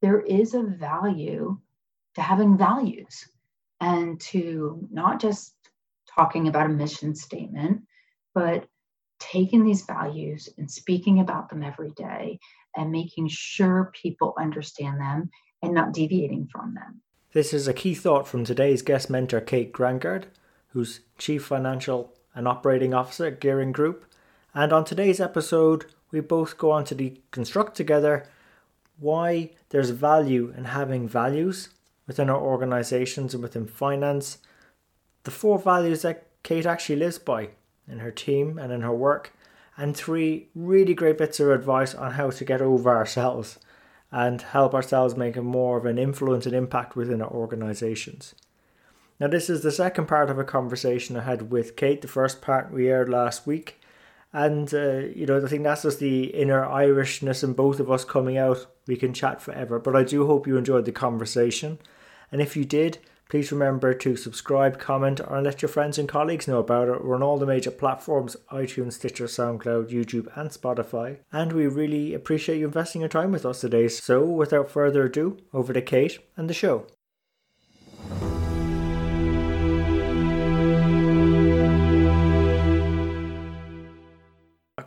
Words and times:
there 0.00 0.20
is 0.20 0.54
a 0.54 0.62
value 0.62 1.58
to 2.14 2.22
having 2.22 2.56
values 2.56 3.28
and 3.80 4.20
to 4.20 4.86
not 4.90 5.20
just 5.20 5.54
talking 6.12 6.48
about 6.48 6.66
a 6.66 6.70
mission 6.70 7.14
statement, 7.14 7.82
but 8.34 8.66
taking 9.20 9.64
these 9.64 9.82
values 9.82 10.48
and 10.58 10.70
speaking 10.70 11.20
about 11.20 11.48
them 11.48 11.62
every 11.62 11.90
day 11.90 12.38
and 12.76 12.90
making 12.90 13.28
sure 13.28 13.92
people 14.00 14.34
understand 14.38 15.00
them 15.00 15.30
and 15.62 15.74
not 15.74 15.92
deviating 15.92 16.48
from 16.50 16.74
them. 16.74 17.00
This 17.32 17.52
is 17.52 17.68
a 17.68 17.74
key 17.74 17.94
thought 17.94 18.26
from 18.26 18.44
today's 18.44 18.82
guest 18.82 19.10
mentor, 19.10 19.40
Kate 19.40 19.72
Grangard, 19.72 20.24
who's 20.68 21.00
Chief 21.18 21.44
Financial 21.44 22.14
and 22.34 22.46
Operating 22.46 22.94
Officer 22.94 23.26
at 23.26 23.40
Gehring 23.40 23.72
Group. 23.72 24.04
And 24.54 24.72
on 24.72 24.84
today's 24.84 25.20
episode, 25.20 25.86
we 26.10 26.20
both 26.20 26.56
go 26.56 26.70
on 26.70 26.84
to 26.84 26.94
deconstruct 26.94 27.74
together 27.74 28.26
why 28.98 29.50
there's 29.70 29.90
value 29.90 30.52
in 30.56 30.64
having 30.64 31.08
values 31.08 31.70
within 32.06 32.30
our 32.30 32.40
organizations 32.40 33.34
and 33.34 33.42
within 33.42 33.66
finance. 33.66 34.38
The 35.24 35.30
four 35.30 35.58
values 35.58 36.02
that 36.02 36.26
Kate 36.42 36.66
actually 36.66 36.96
lives 36.96 37.18
by 37.18 37.50
in 37.86 37.98
her 38.00 38.10
team 38.10 38.58
and 38.58 38.72
in 38.72 38.82
her 38.82 38.94
work, 38.94 39.32
and 39.76 39.96
three 39.96 40.48
really 40.54 40.94
great 40.94 41.18
bits 41.18 41.40
of 41.40 41.50
advice 41.50 41.94
on 41.94 42.12
how 42.12 42.30
to 42.30 42.44
get 42.44 42.60
over 42.60 42.90
ourselves 42.90 43.58
and 44.10 44.40
help 44.40 44.74
ourselves 44.74 45.16
make 45.16 45.36
a 45.36 45.42
more 45.42 45.78
of 45.78 45.86
an 45.86 45.98
influence 45.98 46.46
and 46.46 46.54
impact 46.54 46.96
within 46.96 47.22
our 47.22 47.30
organizations. 47.30 48.34
Now, 49.20 49.28
this 49.28 49.50
is 49.50 49.62
the 49.62 49.72
second 49.72 50.06
part 50.06 50.30
of 50.30 50.38
a 50.38 50.44
conversation 50.44 51.16
I 51.16 51.22
had 51.22 51.50
with 51.50 51.76
Kate. 51.76 52.02
The 52.02 52.08
first 52.08 52.40
part 52.40 52.72
we 52.72 52.88
aired 52.88 53.08
last 53.08 53.46
week, 53.46 53.80
and 54.32 54.72
uh, 54.72 54.98
you 55.14 55.26
know, 55.26 55.44
I 55.44 55.48
think 55.48 55.64
that's 55.64 55.82
just 55.82 55.98
the 55.98 56.24
inner 56.26 56.64
Irishness 56.64 57.42
in 57.42 57.52
both 57.52 57.80
of 57.80 57.90
us 57.90 58.04
coming 58.04 58.38
out. 58.38 58.66
We 58.88 58.96
can 58.96 59.14
chat 59.14 59.40
forever, 59.40 59.78
but 59.78 59.94
I 59.94 60.02
do 60.02 60.26
hope 60.26 60.48
you 60.48 60.56
enjoyed 60.56 60.86
the 60.86 60.92
conversation. 60.92 61.78
And 62.32 62.40
if 62.40 62.56
you 62.56 62.64
did, 62.64 62.98
please 63.28 63.52
remember 63.52 63.92
to 63.92 64.16
subscribe, 64.16 64.78
comment, 64.78 65.20
or 65.28 65.40
let 65.42 65.62
your 65.62 65.68
friends 65.68 65.98
and 65.98 66.08
colleagues 66.08 66.48
know 66.48 66.58
about 66.58 66.88
it. 66.88 67.04
We're 67.04 67.14
on 67.14 67.22
all 67.22 67.38
the 67.38 67.46
major 67.46 67.70
platforms 67.70 68.36
iTunes, 68.50 68.94
Stitcher, 68.94 69.26
SoundCloud, 69.26 69.90
YouTube, 69.90 70.36
and 70.36 70.50
Spotify. 70.50 71.18
And 71.30 71.52
we 71.52 71.66
really 71.66 72.14
appreciate 72.14 72.58
you 72.58 72.66
investing 72.66 73.02
your 73.02 73.10
time 73.10 73.30
with 73.30 73.46
us 73.46 73.60
today. 73.60 73.88
So, 73.88 74.24
without 74.24 74.70
further 74.70 75.04
ado, 75.04 75.36
over 75.52 75.72
to 75.72 75.82
Kate 75.82 76.18
and 76.36 76.48
the 76.48 76.54
show. 76.54 76.86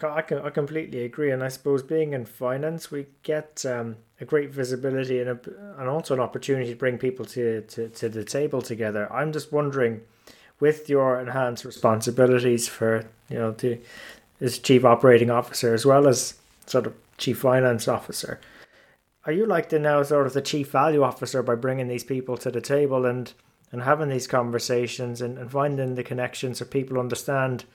I 0.04 0.22
can 0.22 0.40
I 0.40 0.50
completely 0.50 1.04
agree, 1.04 1.32
and 1.32 1.44
I 1.44 1.48
suppose 1.50 1.84
being 1.84 2.14
in 2.14 2.26
finance, 2.26 2.92
we 2.92 3.08
get 3.24 3.66
um, 3.66 3.98
a 4.20 4.26
great 4.26 4.52
visibility 4.52 5.20
and 5.20 5.30
a, 5.30 5.40
and 5.80 5.90
also 5.90 6.14
an 6.14 6.20
opportunity 6.20 6.70
to 6.72 6.76
bring 6.76 6.98
people 6.98 7.26
to, 7.26 7.62
to, 7.62 7.90
to 7.90 8.10
the 8.10 8.24
table 8.24 8.62
together. 8.62 9.12
I'm 9.12 9.32
just 9.32 9.52
wondering, 9.52 10.02
with 10.60 10.90
your 10.90 11.20
enhanced 11.20 11.66
responsibilities 11.66 12.68
for 12.68 13.06
you 13.30 13.38
know 13.38 13.56
as 14.40 14.60
chief 14.60 14.86
operating 14.86 15.30
officer 15.30 15.74
as 15.74 15.86
well 15.86 16.08
as 16.08 16.36
sort 16.66 16.88
of 16.88 16.94
chief 17.18 17.40
finance 17.40 17.88
officer, 17.88 18.40
are 19.26 19.32
you 19.32 19.46
like 19.46 19.70
the 19.70 19.80
now 19.80 20.04
sort 20.04 20.28
of 20.28 20.34
the 20.34 20.42
chief 20.42 20.72
value 20.72 21.04
officer 21.04 21.44
by 21.44 21.56
bringing 21.56 21.88
these 21.88 22.04
people 22.04 22.38
to 22.38 22.52
the 22.52 22.62
table 22.62 23.06
and 23.06 23.34
and 23.72 23.84
having 23.84 24.10
these 24.10 24.28
conversations 24.28 25.22
and, 25.22 25.38
and 25.38 25.52
finding 25.52 25.96
the 25.96 26.04
connections 26.04 26.60
so 26.60 26.66
people 26.66 27.00
understand 27.00 27.66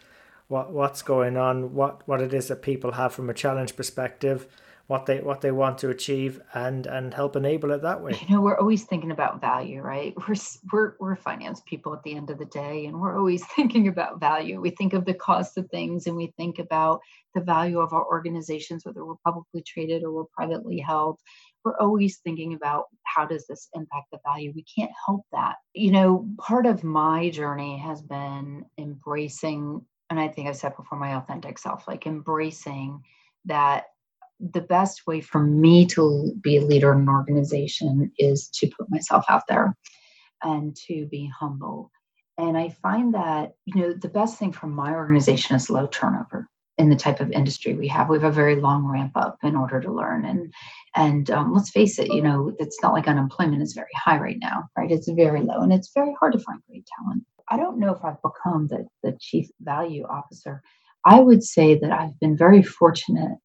what 0.49 0.73
what's 0.73 1.03
going 1.03 1.37
on, 1.37 1.75
what 1.75 2.07
what 2.07 2.21
it 2.21 2.33
is 2.33 2.49
that 2.49 2.63
people 2.63 2.93
have 2.93 3.13
from 3.13 3.29
a 3.31 3.35
challenge 3.35 3.77
perspective, 3.77 4.47
what 4.87 5.07
they 5.07 5.21
what 5.21 5.41
they 5.41 5.51
want 5.51 5.79
to 5.79 5.91
achieve, 5.91 6.41
and 6.55 6.87
and 6.87 7.15
help 7.15 7.35
enable 7.35 7.73
it 7.73 7.83
that 7.83 8.01
way. 8.03 8.19
You 8.29 8.37
know, 8.37 8.41
we're 8.41 8.59
always 8.59 8.85
thinking 8.85 9.11
about 9.11 9.41
value, 9.41 9.81
right? 9.81 10.15
We're 10.29 10.37
we're 10.73 10.95
we're 11.01 11.17
finance 11.17 11.63
people 11.67 11.93
at 11.95 12.03
the 12.05 12.15
end 12.15 12.31
of 12.31 12.39
the 12.39 12.47
day, 12.47 12.87
and 12.87 13.01
we're 13.01 13.19
always 13.19 13.45
thinking 13.57 13.89
about 13.89 14.21
value. 14.21 14.61
We 14.61 14.71
think 14.71 14.93
of 14.93 15.05
the 15.05 15.15
cost 15.15 15.59
of 15.59 15.69
things, 15.71 16.07
and 16.07 16.17
we 16.17 16.33
think 16.37 16.59
about 16.59 17.01
the 17.35 17.41
value 17.41 17.81
of 17.81 17.93
our 17.93 18.05
organizations, 18.07 18.87
whether 18.87 19.05
we're 19.05 19.15
publicly 19.25 19.63
traded 19.63 20.05
or 20.05 20.13
we're 20.13 20.25
privately 20.37 20.79
held 20.79 21.19
we're 21.65 21.77
always 21.81 22.19
thinking 22.19 22.55
about 22.55 22.85
how 23.03 23.27
does 23.27 23.45
this 23.49 23.69
impact 23.75 24.07
the 24.13 24.19
value 24.25 24.53
we 24.55 24.65
can't 24.65 24.93
help 25.05 25.23
that 25.33 25.57
you 25.75 25.91
know 25.91 26.29
part 26.39 26.65
of 26.65 26.85
my 26.85 27.29
journey 27.31 27.77
has 27.77 28.01
been 28.01 28.65
embracing 28.79 29.85
and 30.11 30.21
I 30.21 30.29
think 30.29 30.49
I've 30.49 30.57
said 30.57 30.77
before 30.77 30.99
my 30.99 31.17
authentic 31.17 31.59
self, 31.59 31.89
like 31.89 32.07
embracing 32.07 33.03
that 33.47 33.87
the 34.39 34.61
best 34.61 35.07
way 35.07 35.21
for 35.21 35.43
me 35.43 35.87
to 35.87 36.33
be 36.41 36.57
a 36.57 36.63
leader 36.63 36.93
in 36.93 37.01
an 37.01 37.09
organization 37.09 38.13
is 38.19 38.49
to 38.49 38.69
put 38.69 38.91
myself 38.91 39.25
out 39.29 39.43
there 39.49 39.75
and 40.43 40.77
to 40.87 41.07
be 41.07 41.31
humble. 41.39 41.91
And 42.39 42.57
I 42.57 42.69
find 42.69 43.15
that, 43.15 43.55
you 43.65 43.81
know, 43.81 43.93
the 43.95 44.09
best 44.09 44.39
thing 44.39 44.53
for 44.53 44.67
my 44.67 44.93
organization 44.93 45.57
is 45.57 45.71
low 45.71 45.87
turnover 45.87 46.49
in 46.77 46.91
the 46.91 46.97
type 46.97 47.21
of 47.21 47.33
industry 47.33 47.73
we 47.73 47.89
have. 47.89 48.11
We 48.11 48.17
have 48.19 48.31
a 48.31 48.31
very 48.31 48.57
long 48.57 48.85
ramp 48.85 49.13
up 49.15 49.39
in 49.43 49.57
order 49.57 49.81
to 49.81 49.91
learn. 49.91 50.27
And 50.27 50.53
and 50.95 51.31
um, 51.31 51.55
let's 51.55 51.71
face 51.71 51.99
it, 51.99 52.13
you 52.13 52.21
know, 52.21 52.55
it's 52.59 52.83
not 52.83 52.93
like 52.93 53.09
unemployment 53.09 53.63
is 53.63 53.73
very 53.73 53.89
high 53.95 54.19
right 54.19 54.39
now, 54.39 54.69
right? 54.77 54.91
It's 54.91 55.09
very 55.09 55.41
low 55.41 55.61
and 55.61 55.73
it's 55.73 55.93
very 55.95 56.15
hard 56.21 56.35
to 56.35 56.39
find 56.39 56.61
great 56.69 56.87
talent. 56.99 57.25
I 57.51 57.59
don't 57.59 57.79
know 57.79 57.95
if 57.95 58.05
I've 58.05 58.23
become 58.23 58.69
the, 58.69 58.87
the 59.05 59.17
chief 59.21 59.49
value 59.61 60.05
officer. 60.05 60.63
I 61.05 61.21
would 61.21 61.45
say 61.45 61.79
that 61.79 61.93
I've 61.93 62.19
been 62.21 62.37
very 62.37 62.63
fortunate 62.63 63.39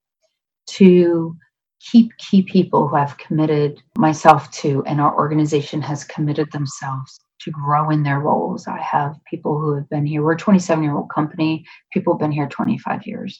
to 0.72 1.38
keep 1.81 2.16
key 2.17 2.44
people 2.44 2.88
who 2.90 2.97
I've 2.97 3.17
committed 3.17 3.81
myself 3.97 4.51
to, 4.53 4.84
and 4.85 5.01
our 5.01 5.16
organization 5.16 5.81
has 5.84 6.06
committed 6.06 6.51
themselves 6.51 7.19
to 7.41 7.51
grow 7.51 7.91
in 7.91 8.03
their 8.03 8.22
roles. 8.22 8.67
I 8.67 8.79
have 8.81 9.17
people 9.29 9.59
who 9.59 9.75
have 9.75 9.90
been 9.90 10.07
here. 10.07 10.23
We're 10.23 10.34
a 10.34 10.38
27 10.38 10.84
year 10.84 10.95
old 10.95 11.11
company. 11.13 11.66
People 11.94 12.16
have 12.16 12.22
been 12.22 12.34
here 12.34 12.50
25 12.50 13.07
years. 13.07 13.40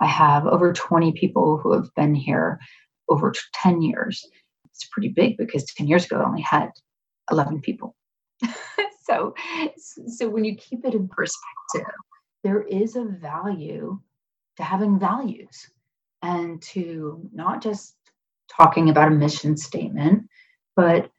I 0.00 0.06
have 0.06 0.46
over 0.46 0.72
20 0.74 1.12
people 1.14 1.58
who 1.58 1.74
have 1.74 1.88
been 1.96 2.14
here 2.14 2.60
over 3.10 3.34
10 3.54 3.82
years. 3.82 4.24
It's 4.66 4.86
pretty 4.92 5.10
big 5.10 5.38
because 5.38 5.64
10 5.76 5.88
years 5.88 6.06
ago 6.06 6.20
I 6.20 6.26
only 6.26 6.42
had 6.42 6.70
11 7.32 7.62
people. 7.62 7.95
So 9.06 9.34
so 10.06 10.28
when 10.28 10.44
you 10.44 10.56
keep 10.56 10.84
it 10.84 10.94
in 10.94 11.08
perspective 11.08 11.92
there 12.42 12.62
is 12.62 12.96
a 12.96 13.04
value 13.04 13.98
to 14.56 14.62
having 14.62 14.98
values 14.98 15.70
and 16.22 16.60
to 16.62 17.28
not 17.32 17.62
just 17.62 17.96
talking 18.50 18.88
about 18.88 19.08
a 19.08 19.14
mission 19.14 19.56
statement 19.56 20.24
but 20.74 21.10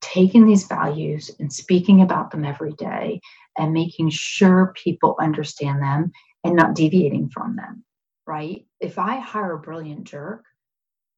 taking 0.00 0.46
these 0.46 0.66
values 0.66 1.30
and 1.40 1.52
speaking 1.52 2.02
about 2.02 2.30
them 2.30 2.44
every 2.44 2.72
day 2.74 3.20
and 3.58 3.72
making 3.72 4.10
sure 4.10 4.74
people 4.76 5.16
understand 5.20 5.82
them 5.82 6.12
and 6.44 6.54
not 6.54 6.74
deviating 6.74 7.28
from 7.28 7.56
them 7.56 7.84
right? 8.26 8.66
If 8.80 8.98
i 8.98 9.18
hire 9.18 9.54
a 9.54 9.60
brilliant 9.60 10.04
jerk 10.04 10.44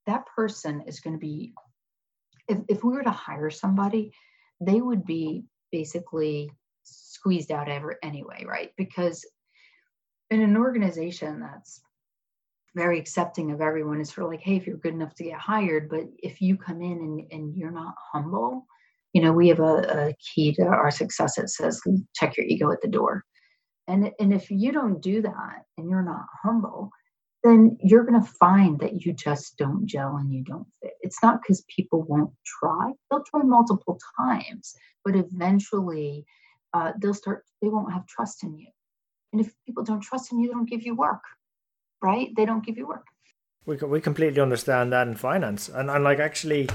that 0.07 0.27
person 0.35 0.83
is 0.87 1.01
going 1.01 1.15
to 1.15 1.21
be 1.21 1.53
if, 2.49 2.59
if 2.69 2.85
we 2.85 2.93
were 2.93 3.03
to 3.03 3.11
hire 3.11 3.51
somebody 3.51 4.13
they 4.61 4.81
would 4.81 5.05
be 5.05 5.45
basically 5.73 6.51
squeezed 6.85 7.51
out 7.51 7.69
ever 7.69 7.97
anyway, 8.03 8.45
right? 8.47 8.71
Because 8.77 9.25
in 10.31 10.41
an 10.41 10.57
organization 10.57 11.41
that's 11.41 11.81
very 12.75 12.99
accepting 12.99 13.51
of 13.51 13.61
everyone, 13.61 14.01
it's 14.01 14.15
sort 14.15 14.27
of 14.27 14.31
like, 14.31 14.41
hey, 14.41 14.57
if 14.57 14.67
you're 14.67 14.77
good 14.77 14.95
enough 14.95 15.15
to 15.17 15.25
get 15.25 15.39
hired, 15.39 15.89
but 15.89 16.05
if 16.19 16.41
you 16.41 16.57
come 16.57 16.83
in 16.83 16.99
and, 16.99 17.33
and 17.33 17.57
you're 17.57 17.71
not 17.71 17.95
humble, 18.13 18.67
you 19.13 19.23
know, 19.23 19.33
we 19.33 19.49
have 19.49 19.61
a, 19.61 20.09
a 20.09 20.15
key 20.15 20.53
to 20.55 20.63
our 20.63 20.91
success 20.91 21.37
that 21.37 21.51
says 21.51 21.81
check 22.15 22.37
your 22.37 22.47
ego 22.47 22.71
at 22.71 22.81
the 22.83 22.89
door. 22.89 23.25
And, 23.89 24.13
and 24.21 24.35
if 24.35 24.51
you 24.51 24.71
don't 24.71 25.01
do 25.01 25.23
that 25.23 25.63
and 25.79 25.89
you're 25.89 26.03
not 26.03 26.27
humble, 26.43 26.91
then 27.45 27.79
you're 27.81 28.05
going 28.05 28.21
to 28.21 28.29
find 28.41 28.81
that 28.81 29.05
you 29.05 29.13
just 29.13 29.57
don't 29.57 29.87
gel 29.87 30.17
and 30.17 30.33
you 30.33 30.43
don't 30.43 30.67
fit. 30.83 30.93
It's 31.01 31.23
not 31.23 31.41
because 31.41 31.65
people 31.75 32.03
won't 32.03 32.33
try, 32.45 32.93
they'll 33.11 33.23
try 33.23 33.43
multiple 33.43 33.99
times, 34.19 34.75
but 35.05 35.15
eventually 35.15 36.27
uh, 36.75 36.93
they'll 37.01 37.15
start, 37.15 37.45
they 37.63 37.69
won't 37.69 37.93
have 37.93 38.07
trust 38.07 38.43
in 38.43 38.57
you. 38.59 38.69
And 39.33 39.41
if 39.41 39.53
people 39.67 39.85
don't 39.85 40.01
trust 40.01 40.33
in 40.33 40.41
you, 40.41 40.49
they 40.49 40.55
don't 40.55 40.69
give 40.69 40.83
you 40.83 40.95
work, 40.95 41.23
right? 42.03 42.31
They 42.37 42.45
don't 42.45 42.65
give 42.65 42.77
you 42.79 42.87
work. 42.87 43.05
we 43.67 43.77
we 43.77 44.01
completely 44.01 44.41
understand 44.41 44.93
that 44.93 45.07
in 45.07 45.15
finance, 45.15 45.69
and 45.69 45.91
and 45.91 46.03
like 46.03 46.19
actually, 46.19 46.69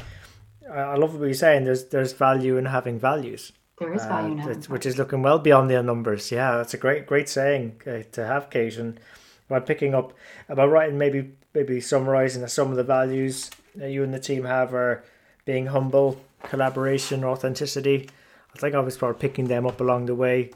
I 0.71 0.95
love 0.95 1.15
what 1.15 1.25
you're 1.25 1.33
saying. 1.33 1.65
There's 1.65 1.86
there's 1.86 2.13
value 2.13 2.57
in 2.57 2.65
having 2.65 3.00
values. 3.00 3.51
There 3.80 3.92
is 3.94 4.06
value 4.06 4.30
uh, 4.30 4.31
in 4.33 4.38
having 4.38 4.63
which 4.65 4.86
is 4.86 5.00
looking 5.00 5.24
well 5.24 5.39
beyond 5.39 5.71
the 5.71 5.81
numbers. 5.81 6.31
Yeah, 6.31 6.57
that's 6.57 6.75
a 6.75 6.77
great 6.77 7.07
great 7.07 7.27
saying 7.27 7.81
uh, 7.88 8.04
to 8.12 8.25
have, 8.25 8.51
Kate. 8.51 8.77
And 8.77 9.00
by 9.48 9.60
picking 9.60 9.94
up 9.94 10.13
about 10.50 10.69
writing, 10.69 10.98
maybe 10.98 11.34
maybe 11.54 11.80
summarising 11.80 12.45
some 12.48 12.72
of 12.72 12.78
the 12.78 12.84
values 12.84 13.51
that 13.75 13.92
you 13.92 14.04
and 14.04 14.13
the 14.13 14.19
team 14.19 14.45
have 14.45 14.74
are 14.74 15.04
being 15.45 15.68
humble, 15.68 16.19
collaboration, 16.44 17.24
authenticity. 17.24 18.10
I 18.56 18.60
think 18.60 18.75
I 18.75 18.80
was 18.80 18.98
probably 18.98 19.19
picking 19.19 19.48
them 19.48 19.66
up 19.66 19.81
along 19.81 20.06
the 20.06 20.16
way. 20.16 20.51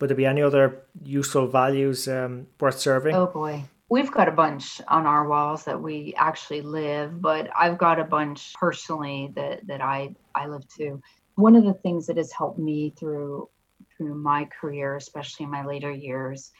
Would 0.00 0.10
there 0.10 0.16
be 0.16 0.26
any 0.26 0.42
other 0.42 0.82
useful 1.02 1.48
values 1.48 2.06
um, 2.08 2.46
worth 2.60 2.78
serving? 2.78 3.14
Oh 3.14 3.26
boy. 3.26 3.64
We've 3.90 4.12
got 4.12 4.28
a 4.28 4.32
bunch 4.32 4.82
on 4.86 5.06
our 5.06 5.26
walls 5.26 5.64
that 5.64 5.80
we 5.80 6.12
actually 6.16 6.60
live, 6.60 7.22
but 7.22 7.48
I've 7.58 7.78
got 7.78 7.98
a 7.98 8.04
bunch 8.04 8.52
personally 8.54 9.32
that, 9.34 9.66
that 9.66 9.80
I, 9.80 10.14
I 10.34 10.46
live 10.46 10.68
too. 10.68 11.00
One 11.36 11.56
of 11.56 11.64
the 11.64 11.72
things 11.72 12.06
that 12.06 12.18
has 12.18 12.30
helped 12.30 12.58
me 12.58 12.92
through 12.98 13.48
through 13.96 14.14
my 14.14 14.44
career, 14.44 14.96
especially 14.96 15.44
in 15.44 15.50
my 15.50 15.64
later 15.64 15.90
years, 15.90 16.52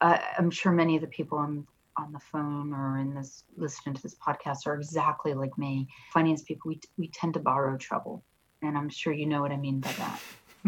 uh, 0.00 0.18
I'm 0.38 0.50
sure 0.50 0.72
many 0.72 0.96
of 0.96 1.02
the 1.02 1.08
people 1.08 1.38
on 1.38 1.66
on 1.96 2.12
the 2.12 2.18
phone 2.18 2.72
or 2.72 2.98
in 2.98 3.14
this 3.14 3.44
listening 3.56 3.94
to 3.94 4.02
this 4.02 4.16
podcast 4.16 4.66
are 4.66 4.74
exactly 4.74 5.32
like 5.32 5.56
me. 5.56 5.86
Finance 6.12 6.42
people, 6.42 6.68
we 6.68 6.80
we 6.98 7.08
tend 7.08 7.34
to 7.34 7.40
borrow 7.40 7.76
trouble, 7.76 8.24
and 8.62 8.76
I'm 8.76 8.88
sure 8.88 9.12
you 9.12 9.26
know 9.26 9.42
what 9.42 9.52
I 9.52 9.56
mean 9.56 9.80
by 9.80 9.92
that. 9.92 10.20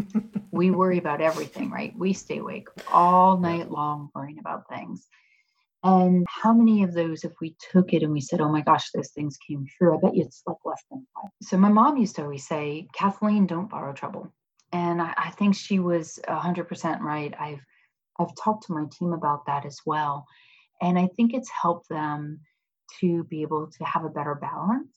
we 0.51 0.71
worry 0.71 0.99
about 0.99 1.21
everything, 1.21 1.71
right? 1.71 1.97
We 1.97 2.13
stay 2.13 2.39
awake 2.39 2.69
all 2.93 3.39
night 3.39 3.71
long 3.71 4.11
worrying 4.15 4.39
about 4.39 4.69
things. 4.69 5.07
And 5.83 6.27
how 6.29 6.53
many 6.53 6.83
of 6.83 6.95
those, 6.95 7.23
if 7.23 7.33
we 7.41 7.55
took 7.71 7.93
it 7.93 8.03
and 8.03 8.13
we 8.13 8.21
said, 8.21 8.41
oh 8.41 8.51
my 8.51 8.61
gosh, 8.61 8.91
those 8.91 9.11
things 9.11 9.37
came 9.37 9.67
true, 9.79 9.97
I 9.97 10.01
bet 10.01 10.17
you 10.17 10.25
it's 10.25 10.43
like 10.47 10.57
less 10.65 10.83
than 10.91 11.07
five. 11.15 11.31
So 11.43 11.57
my 11.57 11.69
mom 11.69 11.97
used 11.97 12.17
to 12.17 12.23
always 12.23 12.47
say, 12.47 12.89
Kathleen, 12.93 13.47
don't 13.47 13.71
borrow 13.71 13.93
trouble. 13.93 14.33
And 14.73 15.01
I, 15.01 15.15
I 15.17 15.31
think 15.31 15.55
she 15.55 15.79
was 15.79 16.19
100% 16.29 17.01
right. 17.01 17.33
I've 17.39 17.61
I've 18.19 18.35
talked 18.37 18.67
to 18.67 18.73
my 18.73 18.85
team 18.91 19.13
about 19.13 19.47
that 19.47 19.67
as 19.67 19.79
well. 19.85 20.27
And 20.81 20.99
I 20.99 21.09
think 21.17 21.33
it's 21.33 21.51
helped 21.51 21.89
them 21.89 22.41
to 23.01 23.25
be 23.25 23.43
able 23.43 23.69
to 23.71 23.85
have 23.85 24.05
a 24.05 24.11
better 24.11 24.35
balance, 24.35 24.97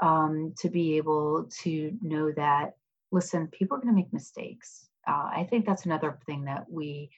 um, 0.00 0.54
to 0.58 0.68
be 0.68 0.96
able 0.96 1.48
to 1.62 1.96
know 2.02 2.32
that, 2.32 2.72
listen, 3.12 3.48
people 3.48 3.76
are 3.76 3.80
going 3.80 3.94
to 3.94 4.00
make 4.00 4.12
mistakes. 4.12 4.88
Uh, 5.06 5.30
I 5.32 5.46
think 5.48 5.66
that's 5.66 5.84
another 5.84 6.18
thing 6.26 6.44
that 6.44 6.64
we 6.70 7.10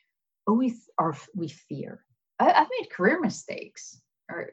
always 0.46 0.88
are, 0.99 1.17
we 1.34 1.49
fear. 1.49 2.05
I, 2.38 2.50
have 2.50 2.69
made 2.81 2.90
career 2.90 3.20
mistakes, 3.20 4.00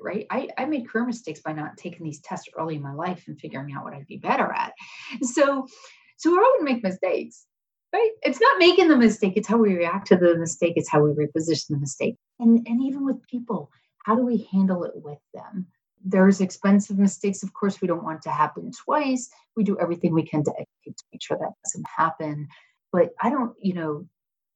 right? 0.02 0.26
I, 0.30 0.50
I 0.58 0.66
made 0.66 0.88
career 0.88 1.06
mistakes 1.06 1.42
by 1.42 1.54
not 1.54 1.78
taking 1.78 2.04
these 2.04 2.22
tests 2.22 2.48
early 2.58 2.76
in 2.76 2.82
my 2.82 2.94
life 2.94 3.26
and 3.28 3.40
figuring 3.40 3.74
out 3.74 3.84
what 3.84 3.94
I'd 3.94 4.08
be 4.08 4.18
better 4.18 4.52
at. 4.52 4.74
So, 5.22 5.68
so 6.18 6.30
to 6.36 6.64
make 6.64 6.84
mistakes 6.84 7.46
right? 7.94 8.10
It's 8.24 8.42
not 8.42 8.58
making 8.60 8.88
the 8.88 8.98
mistake 8.98 9.34
it's 9.36 9.48
how 9.48 9.58
we 9.58 9.76
react 9.76 10.08
to 10.08 10.18
the 10.18 10.36
mistake 10.36 10.74
it's 10.76 10.90
how 10.90 11.04
we 11.04 11.12
reposition 11.12 11.70
the 11.70 11.78
mistake. 11.78 12.18
And 12.40 12.66
and 12.68 12.82
even 12.82 13.06
with 13.06 13.26
people 13.28 13.72
how 14.04 14.16
do 14.16 14.26
we 14.26 14.50
handle 14.52 14.84
it 14.84 14.94
with 14.96 15.20
them? 15.34 15.68
There's 16.04 16.42
expensive 16.42 16.98
mistakes 16.98 17.44
of 17.44 17.54
course 17.54 17.82
we 17.82 17.88
don't 17.88 18.04
want 18.04 18.22
to 18.24 18.32
happen 18.32 18.72
twice. 18.72 19.30
We 19.56 19.64
do 19.64 19.80
everything 19.80 20.14
we 20.14 20.24
can 20.24 20.44
to, 20.44 20.52
to 20.52 21.04
make 21.14 21.22
sure 21.22 21.38
that 21.38 21.54
doesn't 21.64 21.88
happen. 21.96 22.48
But 22.92 23.12
i 23.22 23.30
don't 23.30 23.54
you 23.62 23.74
know 23.74 24.08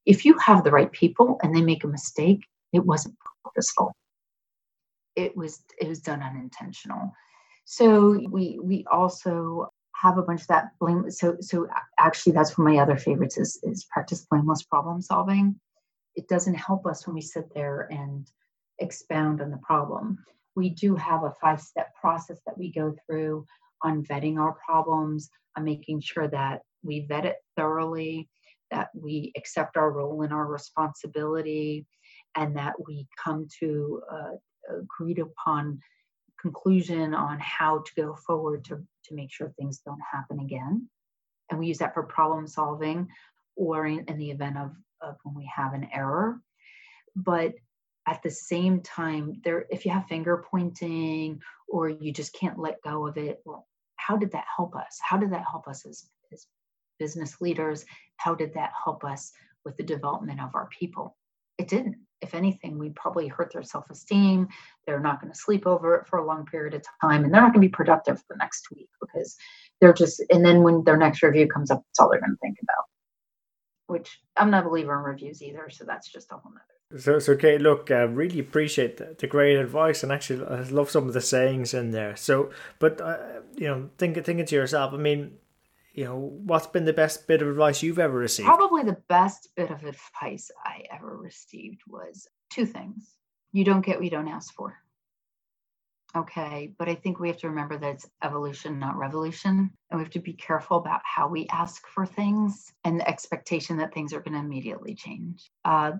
if 0.06 0.25
you 0.25 0.38
have 0.39 0.63
the 0.63 0.72
right 0.72 0.92
people 0.92 1.38
and 1.42 1.56
they 1.56 1.62
make 1.62 1.84
a 1.84 1.88
mistake 1.88 2.45
it 2.74 2.86
wasn't 2.86 3.16
purposeful. 3.44 3.94
It 5.16 5.36
was 5.36 5.63
it 5.80 5.88
was 5.88 6.00
done 6.00 6.22
unintentional. 6.22 7.13
So 7.66 8.19
we 8.30 8.60
we 8.62 8.86
also 8.92 9.72
have 10.01 10.17
a 10.17 10.21
bunch 10.21 10.41
of 10.41 10.47
that 10.47 10.71
blame. 10.79 11.09
So, 11.09 11.38
so 11.39 11.67
actually, 11.99 12.33
that's 12.33 12.57
one 12.57 12.67
of 12.67 12.73
my 12.73 12.81
other 12.81 12.97
favorites 12.97 13.38
is 13.38 13.59
is 13.63 13.85
practice 13.85 14.25
blameless 14.29 14.63
problem 14.63 15.01
solving. 15.01 15.59
It 16.15 16.27
doesn't 16.27 16.55
help 16.55 16.85
us 16.85 17.05
when 17.05 17.15
we 17.15 17.21
sit 17.21 17.53
there 17.53 17.88
and 17.91 18.29
expound 18.79 19.41
on 19.41 19.51
the 19.51 19.57
problem. 19.57 20.17
We 20.55 20.69
do 20.69 20.95
have 20.95 21.23
a 21.23 21.33
five 21.41 21.61
step 21.61 21.94
process 21.99 22.39
that 22.45 22.57
we 22.57 22.71
go 22.71 22.95
through 23.05 23.45
on 23.83 24.03
vetting 24.03 24.39
our 24.39 24.57
problems, 24.65 25.29
on 25.55 25.63
making 25.63 26.01
sure 26.01 26.27
that 26.27 26.61
we 26.83 27.05
vet 27.07 27.25
it 27.25 27.38
thoroughly, 27.55 28.29
that 28.71 28.89
we 28.95 29.31
accept 29.38 29.77
our 29.77 29.91
role 29.91 30.23
and 30.23 30.33
our 30.33 30.47
responsibility, 30.47 31.85
and 32.35 32.55
that 32.55 32.73
we 32.88 33.07
come 33.23 33.47
to 33.59 34.01
uh, 34.11 34.75
agreed 34.79 35.19
upon 35.19 35.79
conclusion 36.42 37.13
on 37.13 37.39
how 37.39 37.80
to 37.80 37.92
go 37.95 38.16
forward 38.16 38.63
to, 38.66 38.75
to 39.06 39.13
make 39.13 39.31
sure 39.31 39.54
things 39.57 39.80
don't 39.80 40.01
happen 40.12 40.39
again. 40.39 40.88
And 41.50 41.60
we 41.60 41.68
use 41.68 41.78
that 41.80 41.94
for 41.94 42.04
problem 42.04 42.48
solving 42.48 43.07
or 43.56 43.86
in, 43.86 44.06
in 44.07 44.18
the 44.18 44.31
event 44.31 44.57
of, 44.57 44.72
of 45.01 45.16
when 45.24 45.36
we 45.36 45.50
have 45.54 45.74
an 45.74 45.88
error. 45.94 46.42
But 47.16 47.54
at 48.07 48.22
the 48.24 48.30
same 48.30 48.81
time, 48.81 49.42
there 49.44 49.66
if 49.69 49.86
you 49.86 49.92
have 49.92 50.06
finger 50.07 50.45
pointing 50.50 51.42
or 51.68 51.89
you 51.89 52.12
just 52.13 52.34
can't 52.34 52.60
let 52.60 52.81
go 52.81 53.07
of 53.07 53.18
it, 53.18 53.42
well, 53.45 53.68
how 53.98 54.16
did 54.16 54.31
that 54.31 54.45
help 54.56 54.75
us? 54.75 55.00
How 55.01 55.18
did 55.18 55.31
that 55.31 55.45
help 55.50 55.68
us 55.68 55.86
as, 55.86 56.06
as 56.31 56.48
business 57.00 57.42
leaders? 57.42 57.86
How 58.18 58.36
did 58.36 58.54
that 58.54 58.72
help 58.84 59.04
us 59.04 59.31
with 59.66 59.75
the 59.78 59.84
development 59.84 60.39
of 60.39 60.56
our 60.56 60.69
people? 60.80 61.18
It 61.57 61.68
didn't 61.68 61.95
if 62.21 62.33
anything, 62.33 62.77
we 62.77 62.89
probably 62.89 63.27
hurt 63.27 63.53
their 63.53 63.63
self 63.63 63.89
esteem. 63.89 64.47
They're 64.85 64.99
not 64.99 65.21
going 65.21 65.31
to 65.31 65.37
sleep 65.37 65.67
over 65.67 65.95
it 65.95 66.07
for 66.07 66.19
a 66.19 66.25
long 66.25 66.45
period 66.45 66.73
of 66.73 66.83
time, 67.01 67.23
and 67.23 67.33
they're 67.33 67.41
not 67.41 67.53
going 67.53 67.61
to 67.61 67.67
be 67.67 67.71
productive 67.71 68.17
for 68.19 68.25
the 68.29 68.37
next 68.37 68.69
week 68.71 68.89
because 68.99 69.35
they're 69.79 69.93
just, 69.93 70.23
and 70.29 70.43
then 70.43 70.63
when 70.63 70.83
their 70.83 70.97
next 70.97 71.21
review 71.21 71.47
comes 71.47 71.71
up, 71.71 71.83
that's 71.83 71.99
all 71.99 72.09
they're 72.09 72.19
going 72.19 72.31
to 72.31 72.37
think 72.41 72.57
about. 72.61 72.85
Which 73.87 74.19
I'm 74.35 74.49
not 74.49 74.65
a 74.65 74.69
believer 74.69 74.97
in 74.97 75.03
reviews 75.03 75.41
either, 75.41 75.69
so 75.69 75.85
that's 75.85 76.11
just 76.11 76.31
a 76.31 76.35
whole 76.35 76.51
nother. 76.51 77.01
So, 77.01 77.19
so 77.19 77.33
okay, 77.33 77.57
look, 77.57 77.91
I 77.91 78.01
really 78.01 78.39
appreciate 78.39 78.97
the, 78.97 79.15
the, 79.17 79.27
great 79.27 79.57
advice, 79.57 80.03
and 80.03 80.11
actually, 80.11 80.45
I 80.45 80.61
love 80.63 80.89
some 80.89 81.07
of 81.07 81.13
the 81.13 81.21
sayings 81.21 81.73
in 81.73 81.91
there. 81.91 82.15
So, 82.15 82.49
but 82.79 82.99
uh, 83.01 83.17
you 83.55 83.67
know, 83.67 83.89
think 83.97 84.23
thinking 84.23 84.45
to 84.45 84.55
yourself, 84.55 84.93
I 84.93 84.97
mean, 84.97 85.37
you 85.97 86.05
know, 86.05 86.15
what's 86.15 86.67
been 86.67 86.85
the 86.85 86.94
best 86.94 87.27
bit 87.27 87.41
of 87.41 87.47
advice 87.47 87.81
you've 87.81 87.97
ever 87.97 88.15
received? 88.15 88.45
Probably 88.45 88.83
the 88.83 89.01
best 89.09 89.49
bit 89.55 89.71
of 89.71 89.83
advice 89.83 90.51
I 90.63 90.83
ever 90.91 91.17
received 91.17 91.81
was 91.88 92.27
two 92.51 92.67
things. 92.67 93.15
You 93.51 93.65
don't 93.65 93.83
get 93.83 93.95
what 93.95 94.03
you 94.03 94.11
don't 94.11 94.27
ask 94.27 94.53
for. 94.53 94.77
Okay, 96.15 96.71
but 96.77 96.88
I 96.88 96.94
think 96.94 97.19
we 97.19 97.29
have 97.29 97.39
to 97.39 97.49
remember 97.49 97.77
that 97.79 97.95
it's 97.95 98.09
evolution, 98.23 98.77
not 98.77 98.95
revolution. 98.95 99.71
And 99.89 99.97
we 99.97 100.03
have 100.03 100.13
to 100.13 100.19
be 100.19 100.33
careful 100.33 100.77
about 100.77 101.01
how 101.03 101.27
we 101.29 101.48
ask 101.48 101.88
for 101.88 102.05
things 102.05 102.72
and 102.83 103.00
the 103.00 103.10
expectation 103.10 103.77
that 103.77 103.91
things 103.91 104.13
are 104.13 104.22
going 104.22 104.33
to 104.33 104.39
immediately 104.39 104.93
change. 104.93 105.50
Uh, 105.65 105.93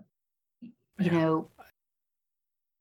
you 0.62 0.72
yeah. 1.00 1.12
know, 1.12 1.50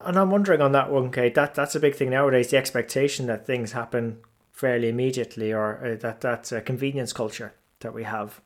and 0.02 0.19
I'm 0.19 0.31
wondering 0.31 0.61
on 0.61 0.73
that 0.73 0.91
one, 0.91 1.11
Kate. 1.11 1.35
That 1.35 1.55
that's 1.55 1.75
a 1.75 1.81
big 1.81 1.95
thing 1.95 2.11
nowadays. 2.11 2.49
The 2.50 2.59
expectation 2.59 3.26
that 3.26 3.47
things 3.47 3.73
happen 3.73 4.19
fairly 4.57 4.89
immediately, 4.89 5.53
or 5.53 5.85
uh, 5.85 5.97
that 5.97 6.23
that 6.23 6.53
uh, 6.53 6.61
convenience 6.63 7.13
culture 7.13 7.55
that 7.81 7.93
we 7.95 8.03
have, 8.03 8.41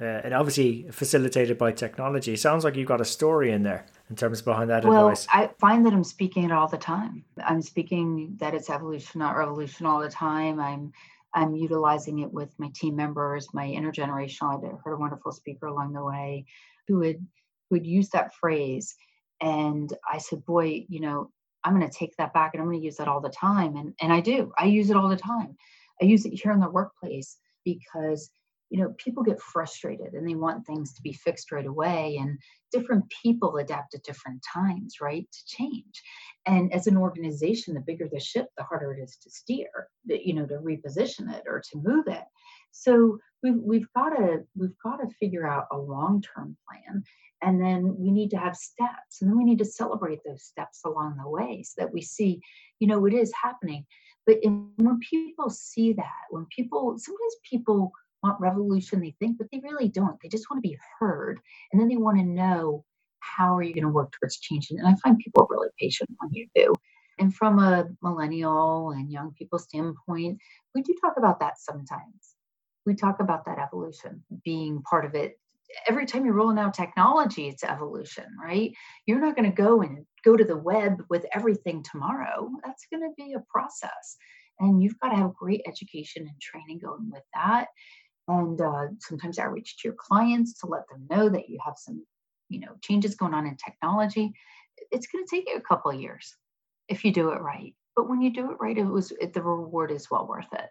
uh, 0.00 0.04
and 0.04 0.32
obviously 0.32 0.86
facilitated 0.90 1.58
by 1.58 1.72
technology. 1.72 2.36
Sounds 2.36 2.64
like 2.64 2.76
you've 2.76 2.88
got 2.88 3.00
a 3.00 3.04
story 3.04 3.50
in 3.50 3.64
there 3.64 3.84
in 4.08 4.16
terms 4.16 4.40
behind 4.40 4.70
that 4.70 4.84
well, 4.84 5.08
advice. 5.08 5.26
I 5.30 5.50
find 5.58 5.84
that 5.84 5.92
I'm 5.92 6.04
speaking 6.04 6.44
it 6.44 6.52
all 6.52 6.68
the 6.68 6.78
time. 6.78 7.24
I'm 7.44 7.60
speaking 7.60 8.36
that 8.38 8.54
it's 8.54 8.70
evolution, 8.70 9.18
not 9.18 9.36
revolution, 9.36 9.86
all 9.86 10.00
the 10.00 10.08
time. 10.08 10.60
I'm 10.60 10.92
I'm 11.34 11.56
utilizing 11.56 12.20
it 12.20 12.32
with 12.32 12.54
my 12.58 12.70
team 12.72 12.94
members, 12.94 13.48
my 13.52 13.66
intergenerational. 13.66 14.64
I 14.64 14.78
heard 14.82 14.94
a 14.94 14.98
wonderful 14.98 15.32
speaker 15.32 15.66
along 15.66 15.92
the 15.92 16.04
way 16.04 16.46
who 16.86 17.00
would 17.00 17.26
who 17.68 17.74
would 17.74 17.86
use 17.86 18.08
that 18.10 18.36
phrase, 18.36 18.94
and 19.40 19.92
I 20.10 20.18
said, 20.18 20.46
"Boy, 20.46 20.86
you 20.88 21.00
know, 21.00 21.32
I'm 21.66 21.76
going 21.76 21.88
to 21.88 21.98
take 21.98 22.16
that 22.16 22.32
back 22.32 22.52
and 22.54 22.62
I'm 22.62 22.68
going 22.68 22.78
to 22.78 22.84
use 22.84 22.96
that 22.96 23.08
all 23.08 23.20
the 23.20 23.28
time. 23.28 23.76
And, 23.76 23.92
and 24.00 24.12
I 24.12 24.20
do, 24.20 24.52
I 24.56 24.66
use 24.66 24.88
it 24.88 24.96
all 24.96 25.08
the 25.08 25.16
time. 25.16 25.56
I 26.00 26.04
use 26.04 26.24
it 26.24 26.40
here 26.40 26.52
in 26.52 26.60
the 26.60 26.70
workplace 26.70 27.38
because, 27.64 28.30
you 28.70 28.80
know, 28.80 28.94
people 28.98 29.24
get 29.24 29.40
frustrated 29.40 30.12
and 30.12 30.28
they 30.28 30.36
want 30.36 30.64
things 30.64 30.94
to 30.94 31.02
be 31.02 31.12
fixed 31.12 31.50
right 31.50 31.66
away. 31.66 32.18
And 32.20 32.38
different 32.72 33.04
people 33.22 33.56
adapt 33.56 33.94
at 33.94 34.04
different 34.04 34.42
times, 34.54 34.96
right, 35.00 35.26
to 35.30 35.56
change. 35.56 36.02
And 36.46 36.72
as 36.72 36.86
an 36.86 36.96
organization, 36.96 37.74
the 37.74 37.80
bigger 37.80 38.08
the 38.10 38.20
ship, 38.20 38.46
the 38.56 38.62
harder 38.62 38.92
it 38.94 39.02
is 39.02 39.16
to 39.22 39.30
steer, 39.30 39.88
you 40.06 40.34
know, 40.34 40.46
to 40.46 40.58
reposition 40.58 41.34
it 41.34 41.42
or 41.46 41.60
to 41.72 41.78
move 41.82 42.06
it. 42.06 42.24
So 42.78 43.18
we've, 43.42 43.56
we've 43.56 43.92
got 43.94 44.10
to 44.10 44.44
we've 44.54 44.78
got 44.82 44.96
to 44.96 45.14
figure 45.20 45.46
out 45.46 45.66
a 45.72 45.78
long-term 45.78 46.56
plan 46.68 47.04
and 47.42 47.60
then 47.60 47.96
we 47.98 48.10
need 48.10 48.30
to 48.30 48.38
have 48.38 48.56
steps 48.56 49.20
and 49.20 49.30
then 49.30 49.38
we 49.38 49.44
need 49.44 49.58
to 49.58 49.64
celebrate 49.64 50.20
those 50.24 50.44
steps 50.44 50.82
along 50.84 51.16
the 51.16 51.28
way 51.28 51.62
so 51.62 51.74
that 51.82 51.92
we 51.92 52.02
see 52.02 52.40
you 52.78 52.86
know 52.86 53.06
it 53.06 53.14
is 53.14 53.32
happening. 53.40 53.84
But 54.26 54.38
in, 54.42 54.70
when 54.76 54.98
people 54.98 55.50
see 55.50 55.92
that 55.94 56.24
when 56.30 56.46
people 56.54 56.98
sometimes 56.98 57.36
people 57.48 57.92
want 58.22 58.40
revolution 58.40 59.00
they 59.00 59.14
think 59.18 59.38
but 59.38 59.48
they 59.52 59.60
really 59.62 59.88
don't. 59.88 60.18
They 60.20 60.28
just 60.28 60.50
want 60.50 60.62
to 60.62 60.68
be 60.68 60.78
heard 60.98 61.40
and 61.72 61.80
then 61.80 61.88
they 61.88 61.96
want 61.96 62.18
to 62.18 62.24
know 62.24 62.84
how 63.20 63.56
are 63.56 63.62
you 63.62 63.74
going 63.74 63.84
to 63.84 63.90
work 63.90 64.12
towards 64.12 64.38
changing 64.38 64.78
and 64.78 64.86
i 64.86 64.94
find 65.02 65.18
people 65.18 65.46
really 65.50 65.68
patient 65.80 66.08
when 66.20 66.32
you 66.32 66.46
do 66.54 66.72
And 67.18 67.34
from 67.34 67.58
a 67.58 67.88
millennial 68.02 68.90
and 68.90 69.10
young 69.10 69.32
people 69.32 69.58
standpoint, 69.58 70.38
we 70.74 70.82
do 70.82 70.94
talk 71.00 71.14
about 71.16 71.40
that 71.40 71.58
sometimes. 71.58 72.35
We 72.86 72.94
talk 72.94 73.20
about 73.20 73.44
that 73.46 73.58
evolution 73.58 74.22
being 74.44 74.82
part 74.82 75.04
of 75.04 75.14
it. 75.14 75.38
Every 75.88 76.06
time 76.06 76.24
you're 76.24 76.34
rolling 76.34 76.58
out 76.58 76.74
technology, 76.74 77.48
it's 77.48 77.64
evolution, 77.64 78.24
right? 78.42 78.72
You're 79.06 79.20
not 79.20 79.36
going 79.36 79.50
to 79.50 79.54
go 79.54 79.82
and 79.82 80.06
go 80.24 80.36
to 80.36 80.44
the 80.44 80.56
web 80.56 81.02
with 81.10 81.26
everything 81.34 81.82
tomorrow. 81.82 82.48
That's 82.64 82.86
going 82.90 83.02
to 83.02 83.14
be 83.16 83.34
a 83.34 83.42
process. 83.50 84.16
And 84.60 84.82
you've 84.82 84.98
got 85.00 85.10
to 85.10 85.16
have 85.16 85.34
great 85.34 85.62
education 85.66 86.26
and 86.26 86.40
training 86.40 86.80
going 86.82 87.10
with 87.10 87.24
that. 87.34 87.66
And 88.28 88.60
uh, 88.60 88.86
sometimes 89.00 89.38
outreach 89.38 89.78
to 89.78 89.88
your 89.88 89.96
clients 89.98 90.58
to 90.60 90.66
let 90.66 90.88
them 90.88 91.06
know 91.10 91.28
that 91.28 91.48
you 91.48 91.58
have 91.64 91.74
some, 91.76 92.04
you 92.48 92.60
know, 92.60 92.76
changes 92.82 93.14
going 93.14 93.34
on 93.34 93.46
in 93.46 93.56
technology. 93.56 94.32
It's 94.90 95.06
going 95.08 95.24
to 95.24 95.36
take 95.36 95.48
you 95.48 95.56
a 95.56 95.60
couple 95.60 95.92
years 95.92 96.34
if 96.88 97.04
you 97.04 97.12
do 97.12 97.30
it 97.30 97.40
right. 97.40 97.74
But 97.94 98.08
when 98.08 98.20
you 98.20 98.32
do 98.32 98.50
it 98.50 98.58
right, 98.60 98.76
it 98.76 98.84
was 98.84 99.12
it, 99.20 99.32
the 99.32 99.42
reward 99.42 99.90
is 99.90 100.10
well 100.10 100.26
worth 100.26 100.52
it. 100.52 100.68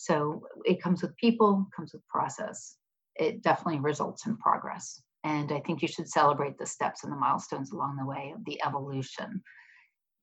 So 0.00 0.46
it 0.64 0.80
comes 0.80 1.02
with 1.02 1.16
people, 1.16 1.66
comes 1.74 1.92
with 1.92 2.06
process. 2.06 2.76
It 3.16 3.42
definitely 3.42 3.80
results 3.80 4.26
in 4.26 4.36
progress. 4.36 5.02
And 5.24 5.50
I 5.50 5.58
think 5.58 5.82
you 5.82 5.88
should 5.88 6.08
celebrate 6.08 6.56
the 6.56 6.66
steps 6.66 7.02
and 7.02 7.12
the 7.12 7.16
milestones 7.16 7.72
along 7.72 7.96
the 7.96 8.06
way 8.06 8.32
of 8.32 8.44
the 8.44 8.62
evolution 8.64 9.42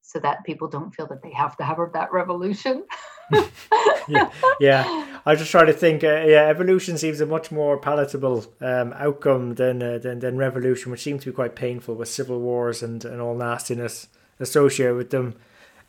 so 0.01 0.17
that 0.19 0.45
people 0.45 0.69
don't 0.69 0.95
feel 0.95 1.07
that 1.07 1.21
they 1.21 1.33
have 1.33 1.57
to 1.57 1.65
have 1.65 1.77
that 1.91 2.13
revolution. 2.13 2.85
yeah, 4.07 4.31
yeah. 4.61 5.05
I 5.25 5.35
just 5.35 5.51
try 5.51 5.65
to 5.65 5.73
think. 5.73 6.05
Uh, 6.05 6.23
yeah, 6.25 6.47
evolution 6.47 6.97
seems 6.97 7.19
a 7.19 7.25
much 7.25 7.51
more 7.51 7.77
palatable 7.77 8.45
um, 8.61 8.93
outcome 8.93 9.55
than, 9.55 9.83
uh, 9.83 9.97
than 9.97 10.19
than 10.19 10.37
revolution, 10.37 10.89
which 10.89 11.01
seems 11.01 11.23
to 11.23 11.31
be 11.31 11.35
quite 11.35 11.55
painful 11.55 11.95
with 11.95 12.07
civil 12.07 12.39
wars 12.39 12.81
and, 12.81 13.03
and 13.03 13.19
all 13.19 13.35
nastiness 13.35 14.07
associated 14.39 14.95
with 14.95 15.09
them. 15.09 15.35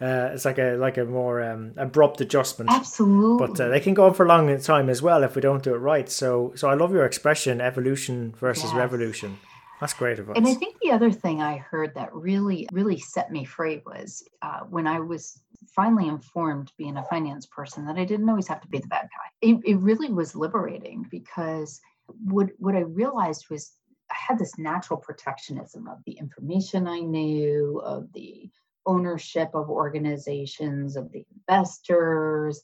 Uh, 0.01 0.31
it's 0.35 0.45
like 0.45 0.59
a 0.59 0.77
like 0.77 0.99
a 0.99 1.05
more 1.05 1.43
um, 1.43 1.73
abrupt 1.77 2.21
adjustment. 2.21 2.71
Absolutely. 2.71 3.47
But 3.47 3.61
uh, 3.61 3.69
they 3.69 3.81
can 3.81 3.95
go 3.95 4.07
on 4.07 4.15
for 4.15 4.27
a 4.27 4.29
long 4.29 4.61
time 4.61 4.91
as 4.91 5.01
well 5.01 5.23
if 5.23 5.35
we 5.35 5.41
don't 5.41 5.63
do 5.63 5.75
it 5.75 5.79
right. 5.79 6.09
So 6.11 6.53
so 6.55 6.69
I 6.69 6.75
love 6.75 6.93
your 6.93 7.07
expression, 7.07 7.61
evolution 7.61 8.35
versus 8.39 8.65
yes. 8.65 8.75
revolution. 8.75 9.39
That's 9.81 9.93
great 9.93 10.19
advice. 10.19 10.37
And 10.37 10.47
I 10.47 10.55
think 10.55 10.77
the 10.81 10.91
other 10.91 11.11
thing 11.11 11.43
I 11.43 11.59
heard 11.59 11.95
that 11.95 12.15
really, 12.15 12.67
really 12.73 12.99
set 12.99 13.31
me 13.31 13.45
free 13.45 13.83
was 13.85 14.27
uh, 14.41 14.61
when 14.61 14.87
I 14.87 15.01
was 15.01 15.43
finally 15.67 16.09
informed, 16.09 16.73
being 16.79 16.97
a 16.97 17.05
finance 17.05 17.47
person, 17.47 17.85
that 17.87 17.97
I 17.97 18.05
didn't 18.05 18.29
always 18.29 18.49
have 18.49 18.63
to 18.63 18.69
be 18.69 18.79
the 18.79 18.87
bad 18.87 19.03
guy. 19.03 19.49
It, 19.49 19.59
it 19.65 19.77
really 19.77 20.11
was 20.11 20.35
liberating 20.35 21.07
because 21.11 21.81
what 22.25 22.51
what 22.59 22.75
I 22.75 22.81
realized 22.81 23.47
was 23.51 23.73
I 24.11 24.15
had 24.15 24.39
this 24.39 24.57
natural 24.57 24.99
protectionism 24.99 25.89
of 25.89 25.99
the 26.07 26.13
information 26.13 26.87
I 26.87 27.01
knew, 27.01 27.81
of 27.85 28.13
the 28.13 28.49
ownership 28.87 29.51
of 29.55 29.69
organizations, 29.71 30.97
of 30.97 31.11
the 31.13 31.25
investors, 31.35 32.63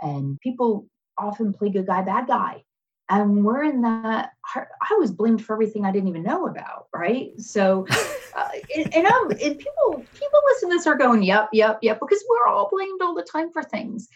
and 0.00 0.40
people 0.40 0.86
often 1.18 1.52
play 1.52 1.70
good 1.70 1.86
guy, 1.86 2.02
bad 2.02 2.26
guy. 2.26 2.62
And 3.10 3.44
we're 3.44 3.64
in 3.64 3.82
that 3.82 4.30
i 4.54 4.96
was 4.98 5.10
blamed 5.10 5.44
for 5.44 5.52
everything 5.52 5.84
i 5.84 5.92
didn't 5.92 6.08
even 6.08 6.22
know 6.22 6.46
about 6.46 6.84
right? 6.94 7.38
So 7.38 7.86
uh, 8.36 8.48
and, 8.74 8.94
and, 8.94 9.06
I'm, 9.06 9.30
and 9.30 9.58
people 9.58 10.04
people 10.14 10.40
listen 10.46 10.70
to 10.70 10.76
this 10.76 10.86
are 10.86 10.96
going 10.96 11.22
yep 11.22 11.48
yep 11.52 11.78
yep 11.82 11.98
because 12.00 12.24
we're 12.28 12.46
all 12.46 12.68
blamed 12.70 13.02
all 13.02 13.14
the 13.14 13.22
time 13.22 13.50
for 13.50 13.62
things. 13.62 14.08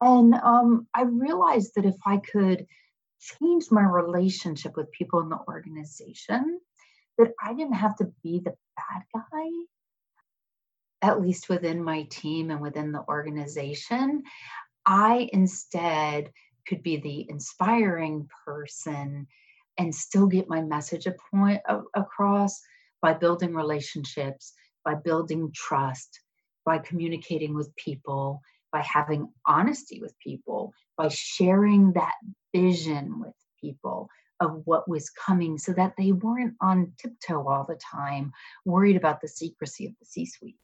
And 0.00 0.34
um, 0.34 0.86
i 0.94 1.02
realized 1.02 1.72
that 1.74 1.86
if 1.86 1.96
i 2.04 2.18
could 2.18 2.66
change 3.18 3.70
my 3.70 3.82
relationship 3.82 4.76
with 4.76 4.92
people 4.92 5.20
in 5.20 5.30
the 5.30 5.38
organization 5.48 6.60
that 7.18 7.32
i 7.42 7.54
didn't 7.54 7.74
have 7.74 7.96
to 7.96 8.12
be 8.22 8.40
the 8.44 8.54
bad 8.76 9.02
guy 9.14 9.48
at 11.06 11.20
least 11.20 11.48
within 11.48 11.82
my 11.82 12.02
team 12.10 12.50
and 12.50 12.60
within 12.60 12.90
the 12.90 13.04
organization 13.08 14.22
i 14.86 15.28
instead 15.32 16.30
could 16.66 16.82
be 16.82 16.96
the 16.96 17.24
inspiring 17.30 18.28
person 18.44 19.26
and 19.78 19.94
still 19.94 20.26
get 20.26 20.48
my 20.48 20.60
message 20.60 21.06
a 21.06 21.14
point 21.30 21.60
across 21.94 22.60
by 23.00 23.14
building 23.14 23.54
relationships 23.54 24.52
by 24.84 24.94
building 24.94 25.50
trust 25.54 26.20
by 26.64 26.76
communicating 26.78 27.54
with 27.54 27.74
people 27.76 28.40
by 28.72 28.82
having 28.82 29.28
honesty 29.46 30.00
with 30.00 30.14
people 30.18 30.72
by 30.98 31.06
sharing 31.08 31.92
that 31.92 32.14
vision 32.52 33.20
with 33.20 33.34
people 33.60 34.08
of 34.40 34.60
what 34.64 34.88
was 34.88 35.08
coming 35.10 35.56
so 35.56 35.72
that 35.72 35.94
they 35.96 36.10
weren't 36.10 36.54
on 36.60 36.92
tiptoe 36.98 37.46
all 37.46 37.64
the 37.64 37.78
time 37.94 38.32
worried 38.64 38.96
about 38.96 39.20
the 39.20 39.28
secrecy 39.28 39.86
of 39.86 39.92
the 40.00 40.06
c 40.06 40.26
suite 40.26 40.56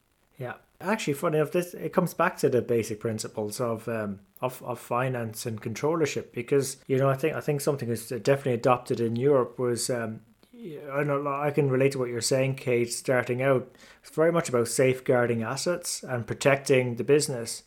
yeah, 0.43 0.55
actually, 0.81 1.15
funny 1.15 1.39
enough, 1.39 1.53
this 1.53 1.73
it 1.73 1.93
comes 1.93 2.15
back 2.15 2.37
to 2.39 2.49
the 2.49 2.61
basic 2.61 2.99
principles 2.99 3.61
of 3.61 3.89
um, 3.89 4.19
of 4.41 4.61
of 4.65 4.81
finance 4.81 5.47
and 5.47 5.63
controllership 5.63 6.33
because 6.33 6.79
you 6.89 6.99
know 6.99 7.09
I 7.09 7.15
think 7.15 7.37
I 7.37 7.41
think 7.41 7.61
something 7.61 7.89
is 7.89 8.09
definitely 8.09 8.55
adopted 8.55 8.99
in 8.99 9.15
Europe 9.15 9.57
was 9.57 9.89
um, 9.89 10.21
I 10.93 11.05
know 11.05 11.25
I 11.29 11.53
can 11.53 11.71
relate 11.71 11.93
to 11.93 12.01
what 12.01 12.09
you're 12.09 12.21
saying, 12.21 12.57
Kate. 12.57 12.93
Starting 12.93 13.41
out, 13.41 13.73
it's 14.03 14.11
very 14.11 14.33
much 14.33 14.49
about 14.49 14.67
safeguarding 14.67 15.45
assets 15.45 16.03
and 16.03 16.27
protecting 16.27 16.97
the 16.97 17.05
business. 17.05 17.63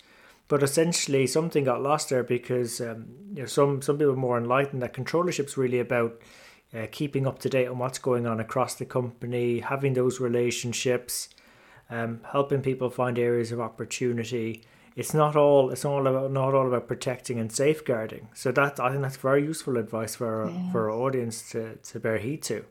But 0.49 0.61
essentially, 0.61 1.25
something 1.27 1.63
got 1.63 1.81
lost 1.81 2.09
there 2.09 2.23
because 2.23 2.81
um, 2.81 3.05
you 3.33 3.43
know 3.43 3.47
some 3.47 3.81
some 3.81 3.97
people 3.97 4.13
are 4.13 4.17
more 4.17 4.37
enlightened 4.37 4.81
that 4.81 4.93
controllership's 4.93 5.55
really 5.55 5.79
about 5.79 6.21
uh, 6.73 6.87
keeping 6.91 7.25
up 7.25 7.39
to 7.39 7.49
date 7.49 7.67
on 7.67 7.79
what's 7.79 7.99
going 7.99 8.27
on 8.27 8.41
across 8.41 8.75
the 8.75 8.85
company, 8.85 9.59
having 9.59 9.93
those 9.93 10.19
relationships, 10.19 11.29
um, 11.89 12.21
helping 12.31 12.61
people 12.61 12.89
find 12.89 13.19
areas 13.19 13.51
of 13.51 13.59
opportunity. 13.59 14.63
It's 14.95 15.13
not 15.13 15.35
all. 15.35 15.71
It's 15.71 15.85
all 15.85 16.07
about 16.07 16.31
not 16.31 16.53
all 16.53 16.67
about 16.67 16.87
protecting 16.87 17.39
and 17.39 17.51
safeguarding. 17.51 18.29
So 18.33 18.51
that 18.53 18.79
I 18.79 18.89
think 18.89 19.01
that's 19.01 19.17
very 19.17 19.43
useful 19.43 19.77
advice 19.77 20.15
for 20.15 20.43
our, 20.43 20.49
yeah. 20.49 20.71
for 20.71 20.89
our 20.89 20.97
audience 20.97 21.49
to, 21.51 21.75
to 21.75 21.99
bear 21.99 22.17
heed 22.17 22.41
to, 22.43 22.65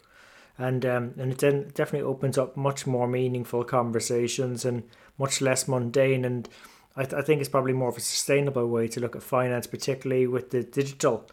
and 0.59 0.87
um, 0.87 1.15
and 1.19 1.33
it 1.33 1.39
then 1.39 1.71
definitely 1.75 2.09
opens 2.09 2.39
up 2.39 2.57
much 2.57 2.87
more 2.87 3.07
meaningful 3.07 3.63
conversations 3.63 4.65
and 4.65 4.85
much 5.19 5.41
less 5.43 5.69
mundane. 5.69 6.25
And 6.25 6.49
I, 6.97 7.03
th- 7.05 7.15
I 7.15 7.23
think 7.23 7.41
it's 7.41 7.51
probably 7.51 7.75
more 7.75 7.91
of 7.91 7.97
a 7.99 8.01
sustainable 8.01 8.69
way 8.69 8.89
to 8.89 9.01
look 9.01 9.15
at 9.15 9.23
finance, 9.23 9.67
particularly 9.67 10.27
with 10.27 10.51
the 10.51 10.63
digital 10.63 11.29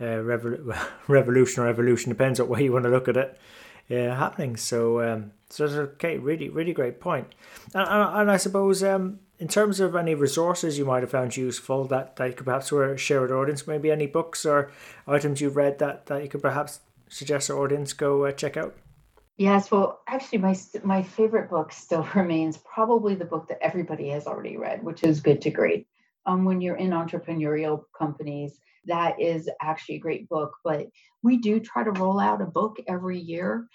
uh, 0.00 0.22
revolution 1.08 1.62
or 1.62 1.68
evolution. 1.68 2.10
Depends 2.10 2.40
on 2.40 2.48
where 2.48 2.62
you 2.62 2.72
want 2.72 2.84
to 2.84 2.90
look 2.90 3.06
at 3.06 3.18
it 3.18 3.38
uh, 3.90 4.14
happening. 4.14 4.56
So, 4.56 5.00
um, 5.02 5.32
so 5.50 5.66
that's 5.66 5.78
okay, 5.94 6.18
really, 6.18 6.48
really 6.48 6.72
great 6.72 7.00
point. 7.00 7.34
And, 7.74 7.88
and 7.88 8.30
I 8.30 8.36
suppose 8.36 8.82
um, 8.82 9.20
in 9.38 9.48
terms 9.48 9.80
of 9.80 9.96
any 9.96 10.14
resources 10.14 10.78
you 10.78 10.84
might 10.84 11.02
have 11.02 11.10
found 11.10 11.36
useful 11.36 11.84
that, 11.86 12.16
that 12.16 12.26
you 12.26 12.32
could 12.34 12.46
perhaps 12.46 12.72
share 13.00 13.20
with 13.20 13.32
audience, 13.32 13.66
maybe 13.66 13.90
any 13.90 14.06
books 14.06 14.46
or 14.46 14.70
items 15.06 15.40
you've 15.40 15.56
read 15.56 15.78
that, 15.80 16.06
that 16.06 16.22
you 16.22 16.28
could 16.28 16.42
perhaps 16.42 16.80
suggest 17.08 17.50
our 17.50 17.58
audience 17.58 17.92
go 17.92 18.24
uh, 18.24 18.32
check 18.32 18.56
out. 18.56 18.74
Yes, 19.38 19.70
well, 19.70 20.02
actually, 20.06 20.38
my 20.38 20.56
my 20.84 21.02
favorite 21.02 21.50
book 21.50 21.72
still 21.72 22.06
remains 22.14 22.58
probably 22.58 23.14
the 23.14 23.24
book 23.24 23.48
that 23.48 23.58
everybody 23.60 24.08
has 24.10 24.26
already 24.26 24.56
read, 24.56 24.84
which 24.84 25.02
is 25.02 25.20
Good 25.20 25.40
to 25.42 25.50
Great. 25.50 25.86
Um, 26.26 26.44
when 26.44 26.60
you're 26.60 26.76
in 26.76 26.90
entrepreneurial 26.90 27.82
companies, 27.98 28.58
that 28.86 29.20
is 29.20 29.48
actually 29.60 29.96
a 29.96 30.00
great 30.00 30.28
book. 30.28 30.52
But 30.64 30.86
we 31.22 31.36
do 31.36 31.60
try 31.60 31.84
to 31.84 31.92
roll 31.92 32.20
out 32.20 32.42
a 32.42 32.46
book 32.46 32.76
every 32.88 33.18
year. 33.18 33.68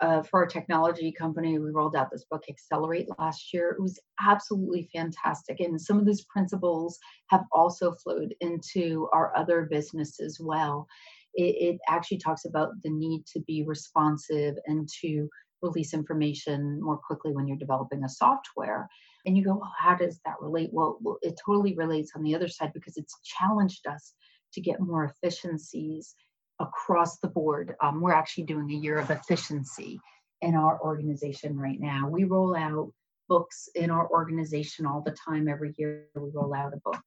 Uh, 0.00 0.22
for 0.22 0.40
our 0.40 0.46
technology 0.46 1.12
company, 1.12 1.58
we 1.58 1.70
rolled 1.70 1.94
out 1.94 2.10
this 2.10 2.24
book, 2.30 2.42
Accelerate, 2.48 3.06
last 3.18 3.52
year. 3.52 3.70
It 3.70 3.82
was 3.82 3.98
absolutely 4.18 4.88
fantastic. 4.94 5.60
And 5.60 5.78
some 5.78 5.98
of 5.98 6.06
those 6.06 6.24
principles 6.24 6.98
have 7.26 7.44
also 7.52 7.92
flowed 7.92 8.34
into 8.40 9.10
our 9.12 9.36
other 9.36 9.68
business 9.70 10.18
as 10.18 10.38
well. 10.40 10.86
It, 11.34 11.74
it 11.74 11.78
actually 11.86 12.16
talks 12.16 12.46
about 12.46 12.70
the 12.82 12.88
need 12.90 13.26
to 13.34 13.40
be 13.40 13.62
responsive 13.62 14.56
and 14.66 14.88
to 15.02 15.28
release 15.60 15.92
information 15.92 16.80
more 16.82 16.96
quickly 16.96 17.32
when 17.32 17.46
you're 17.46 17.58
developing 17.58 18.02
a 18.04 18.08
software. 18.08 18.88
And 19.26 19.36
you 19.36 19.44
go, 19.44 19.54
well, 19.54 19.74
how 19.78 19.94
does 19.94 20.18
that 20.24 20.40
relate? 20.40 20.70
Well, 20.72 20.98
well, 21.00 21.18
it 21.22 21.38
totally 21.44 21.74
relates 21.74 22.12
on 22.14 22.22
the 22.22 22.34
other 22.34 22.48
side 22.48 22.72
because 22.72 22.96
it's 22.96 23.18
challenged 23.22 23.86
us 23.86 24.14
to 24.54 24.60
get 24.60 24.80
more 24.80 25.04
efficiencies 25.04 26.14
across 26.58 27.18
the 27.18 27.28
board. 27.28 27.74
Um, 27.80 28.00
we're 28.00 28.12
actually 28.12 28.44
doing 28.44 28.70
a 28.70 28.74
year 28.74 28.98
of 28.98 29.10
efficiency 29.10 30.00
in 30.42 30.54
our 30.54 30.80
organization 30.80 31.58
right 31.58 31.80
now. 31.80 32.08
We 32.08 32.24
roll 32.24 32.56
out 32.56 32.92
books 33.28 33.68
in 33.74 33.90
our 33.90 34.08
organization 34.10 34.86
all 34.86 35.02
the 35.02 35.16
time. 35.24 35.48
Every 35.48 35.74
year 35.76 36.06
we 36.14 36.30
roll 36.32 36.54
out 36.54 36.74
a 36.74 36.78
book. 36.78 37.02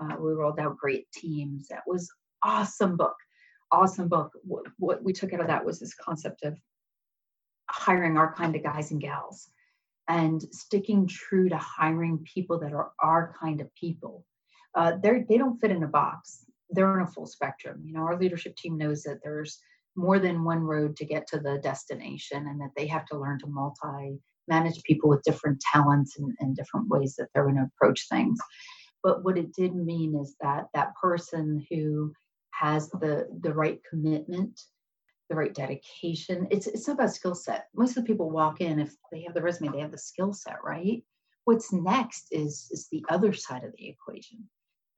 Uh, 0.00 0.16
we 0.20 0.32
rolled 0.32 0.60
out 0.60 0.76
great 0.76 1.10
teams. 1.12 1.68
That 1.68 1.82
was 1.86 2.10
awesome 2.44 2.96
book. 2.96 3.16
Awesome 3.72 4.08
book. 4.08 4.32
What, 4.44 4.66
what 4.78 5.02
we 5.02 5.12
took 5.12 5.32
out 5.32 5.40
of 5.40 5.48
that 5.48 5.64
was 5.64 5.80
this 5.80 5.94
concept 5.94 6.44
of 6.44 6.56
hiring 7.68 8.16
our 8.16 8.32
kind 8.32 8.56
of 8.56 8.62
guys 8.62 8.90
and 8.92 9.00
gals 9.00 9.48
and 10.08 10.42
sticking 10.52 11.06
true 11.06 11.48
to 11.48 11.56
hiring 11.56 12.24
people 12.32 12.58
that 12.60 12.72
are 12.72 12.92
our 13.02 13.34
kind 13.40 13.60
of 13.60 13.74
people. 13.74 14.24
Uh, 14.74 14.92
they 15.02 15.38
don't 15.38 15.60
fit 15.60 15.70
in 15.70 15.82
a 15.82 15.88
box 15.88 16.46
they're 16.70 16.98
in 16.98 17.04
a 17.04 17.10
full 17.10 17.26
spectrum. 17.26 17.82
You 17.84 17.94
know, 17.94 18.00
our 18.00 18.18
leadership 18.18 18.56
team 18.56 18.76
knows 18.76 19.02
that 19.02 19.20
there's 19.22 19.58
more 19.96 20.18
than 20.18 20.44
one 20.44 20.60
road 20.60 20.96
to 20.96 21.04
get 21.04 21.26
to 21.28 21.40
the 21.40 21.58
destination 21.58 22.46
and 22.46 22.60
that 22.60 22.70
they 22.76 22.86
have 22.86 23.06
to 23.06 23.18
learn 23.18 23.38
to 23.40 23.46
multi 23.46 24.20
manage 24.46 24.82
people 24.84 25.10
with 25.10 25.22
different 25.22 25.62
talents 25.72 26.18
and, 26.18 26.34
and 26.40 26.56
different 26.56 26.88
ways 26.88 27.14
that 27.16 27.28
they're 27.34 27.44
going 27.44 27.56
to 27.56 27.68
approach 27.74 28.08
things. 28.08 28.38
But 29.02 29.22
what 29.24 29.36
it 29.36 29.52
did 29.52 29.74
mean 29.74 30.18
is 30.20 30.36
that 30.40 30.66
that 30.74 30.94
person 31.00 31.64
who 31.70 32.12
has 32.52 32.88
the 32.90 33.28
the 33.42 33.52
right 33.52 33.80
commitment, 33.88 34.60
the 35.28 35.36
right 35.36 35.54
dedication, 35.54 36.46
it's 36.50 36.66
it's 36.66 36.86
not 36.86 36.94
about 36.94 37.12
skill 37.12 37.34
set. 37.34 37.68
Most 37.74 37.96
of 37.96 38.04
the 38.04 38.06
people 38.06 38.30
walk 38.30 38.60
in 38.60 38.78
if 38.78 38.94
they 39.12 39.22
have 39.22 39.34
the 39.34 39.42
resume, 39.42 39.72
they 39.72 39.80
have 39.80 39.90
the 39.90 39.98
skill 39.98 40.32
set, 40.32 40.56
right? 40.64 41.02
What's 41.44 41.72
next 41.72 42.28
is 42.30 42.68
is 42.70 42.88
the 42.90 43.04
other 43.08 43.32
side 43.32 43.64
of 43.64 43.72
the 43.76 43.88
equation. 43.88 44.48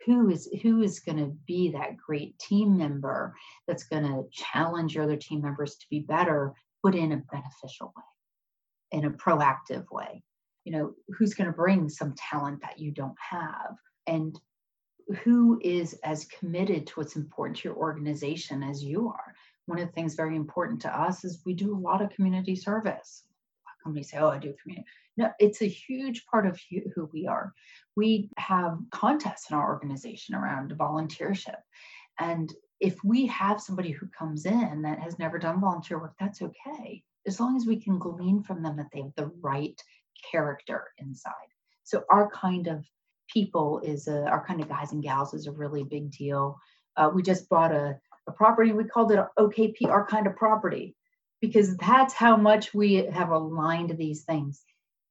Who 0.06 0.30
is 0.30 0.48
who 0.62 0.82
is 0.82 1.00
going 1.00 1.18
to 1.18 1.36
be 1.46 1.70
that 1.70 1.96
great 1.96 2.38
team 2.38 2.78
member 2.78 3.34
that's 3.66 3.84
going 3.84 4.04
to 4.04 4.24
challenge 4.32 4.94
your 4.94 5.04
other 5.04 5.16
team 5.16 5.42
members 5.42 5.76
to 5.76 5.86
be 5.90 6.00
better 6.00 6.54
but 6.82 6.94
in 6.94 7.12
a 7.12 7.22
beneficial 7.30 7.92
way 7.96 8.98
in 8.98 9.04
a 9.04 9.10
proactive 9.10 9.84
way? 9.90 10.22
You 10.64 10.72
know 10.72 10.94
who's 11.16 11.34
going 11.34 11.48
to 11.48 11.56
bring 11.56 11.88
some 11.88 12.14
talent 12.16 12.62
that 12.62 12.78
you 12.78 12.92
don't 12.92 13.18
have? 13.30 13.76
And 14.06 14.38
who 15.24 15.60
is 15.62 15.94
as 16.04 16.26
committed 16.26 16.86
to 16.86 16.94
what's 16.94 17.16
important 17.16 17.58
to 17.58 17.68
your 17.68 17.76
organization 17.76 18.62
as 18.62 18.82
you 18.82 19.08
are 19.08 19.29
one 19.66 19.78
of 19.78 19.86
the 19.86 19.92
things 19.92 20.14
very 20.14 20.36
important 20.36 20.80
to 20.82 21.00
us 21.00 21.24
is 21.24 21.42
we 21.44 21.54
do 21.54 21.74
a 21.74 21.78
lot 21.78 22.02
of 22.02 22.10
community 22.10 22.56
service 22.56 23.24
companies 23.82 24.10
say 24.10 24.18
oh 24.18 24.28
i 24.28 24.38
do 24.38 24.54
community 24.62 24.86
no, 25.20 25.30
it's 25.38 25.60
a 25.60 25.66
huge 25.66 26.24
part 26.24 26.46
of 26.46 26.58
who 26.94 27.10
we 27.12 27.26
are. 27.26 27.52
We 27.94 28.30
have 28.38 28.78
contests 28.90 29.50
in 29.50 29.56
our 29.56 29.68
organization 29.70 30.34
around 30.34 30.72
volunteership. 30.78 31.58
And 32.18 32.50
if 32.80 32.96
we 33.04 33.26
have 33.26 33.60
somebody 33.60 33.90
who 33.90 34.06
comes 34.06 34.46
in 34.46 34.80
that 34.80 34.98
has 34.98 35.18
never 35.18 35.38
done 35.38 35.60
volunteer 35.60 35.98
work, 35.98 36.14
that's 36.18 36.40
okay. 36.40 37.02
As 37.26 37.38
long 37.38 37.54
as 37.54 37.66
we 37.66 37.78
can 37.78 37.98
glean 37.98 38.42
from 38.42 38.62
them 38.62 38.78
that 38.78 38.86
they 38.94 39.02
have 39.02 39.14
the 39.16 39.30
right 39.42 39.78
character 40.30 40.86
inside. 40.96 41.32
So, 41.84 42.04
our 42.10 42.30
kind 42.30 42.66
of 42.66 42.86
people 43.28 43.80
is 43.80 44.08
a, 44.08 44.24
our 44.24 44.44
kind 44.46 44.62
of 44.62 44.70
guys 44.70 44.92
and 44.92 45.02
gals 45.02 45.34
is 45.34 45.46
a 45.46 45.52
really 45.52 45.84
big 45.84 46.10
deal. 46.10 46.58
Uh, 46.96 47.10
we 47.14 47.22
just 47.22 47.48
bought 47.50 47.72
a, 47.72 47.98
a 48.30 48.32
property, 48.32 48.72
we 48.72 48.84
called 48.84 49.12
it 49.12 49.20
OKP, 49.38 49.86
our 49.86 50.06
kind 50.06 50.26
of 50.26 50.36
property, 50.36 50.94
because 51.40 51.76
that's 51.76 52.14
how 52.14 52.36
much 52.36 52.74
we 52.74 52.94
have 52.94 53.30
aligned 53.30 53.96
these 53.96 54.22
things. 54.24 54.62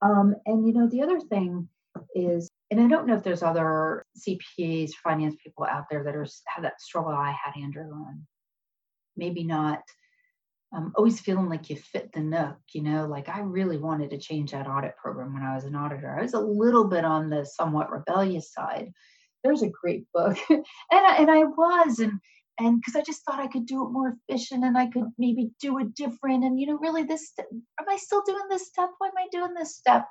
Um, 0.01 0.35
and 0.45 0.65
you 0.65 0.73
know, 0.73 0.87
the 0.87 1.01
other 1.01 1.19
thing 1.19 1.67
is, 2.15 2.49
and 2.71 2.79
I 2.79 2.87
don't 2.87 3.07
know 3.07 3.15
if 3.15 3.23
there's 3.23 3.43
other 3.43 4.05
CPAs, 4.17 4.91
finance 5.03 5.35
people 5.43 5.65
out 5.65 5.85
there 5.89 6.03
that 6.03 6.15
are 6.15 6.27
have 6.47 6.63
that 6.63 6.81
struggle 6.81 7.11
I 7.11 7.31
had, 7.31 7.59
Andrew, 7.61 7.91
on 7.91 8.25
maybe 9.17 9.43
not 9.43 9.81
um, 10.71 10.93
always 10.95 11.19
feeling 11.19 11.49
like 11.49 11.69
you 11.69 11.75
fit 11.75 12.11
the 12.13 12.19
nook, 12.19 12.57
you 12.73 12.83
know, 12.83 13.07
like 13.07 13.27
I 13.27 13.39
really 13.39 13.77
wanted 13.77 14.11
to 14.11 14.19
change 14.19 14.51
that 14.51 14.67
audit 14.67 14.95
program 14.97 15.33
when 15.33 15.43
I 15.43 15.55
was 15.55 15.63
an 15.63 15.75
auditor. 15.75 16.15
I 16.17 16.21
was 16.21 16.35
a 16.35 16.39
little 16.39 16.85
bit 16.85 17.03
on 17.03 17.29
the 17.29 17.43
somewhat 17.45 17.91
rebellious 17.91 18.53
side. 18.53 18.91
There's 19.43 19.63
a 19.63 19.69
great 19.69 20.05
book, 20.13 20.37
and 20.49 20.63
I, 20.91 21.15
and 21.15 21.31
I 21.31 21.43
was, 21.43 21.99
and 21.99 22.19
and 22.59 22.79
because 22.79 22.95
I 22.95 23.01
just 23.01 23.23
thought 23.23 23.39
I 23.39 23.47
could 23.47 23.65
do 23.65 23.85
it 23.85 23.91
more 23.91 24.17
efficient 24.27 24.65
and 24.65 24.77
I 24.77 24.87
could 24.87 25.05
maybe 25.17 25.51
do 25.61 25.79
it 25.79 25.95
different. 25.95 26.43
And 26.43 26.59
you 26.59 26.67
know, 26.67 26.77
really, 26.77 27.03
this 27.03 27.31
am 27.39 27.85
I 27.89 27.95
still 27.95 28.21
doing 28.25 28.47
this 28.49 28.67
step? 28.67 28.89
Why 28.97 29.07
am 29.07 29.13
I 29.17 29.27
doing 29.31 29.53
this 29.53 29.75
step? 29.75 30.07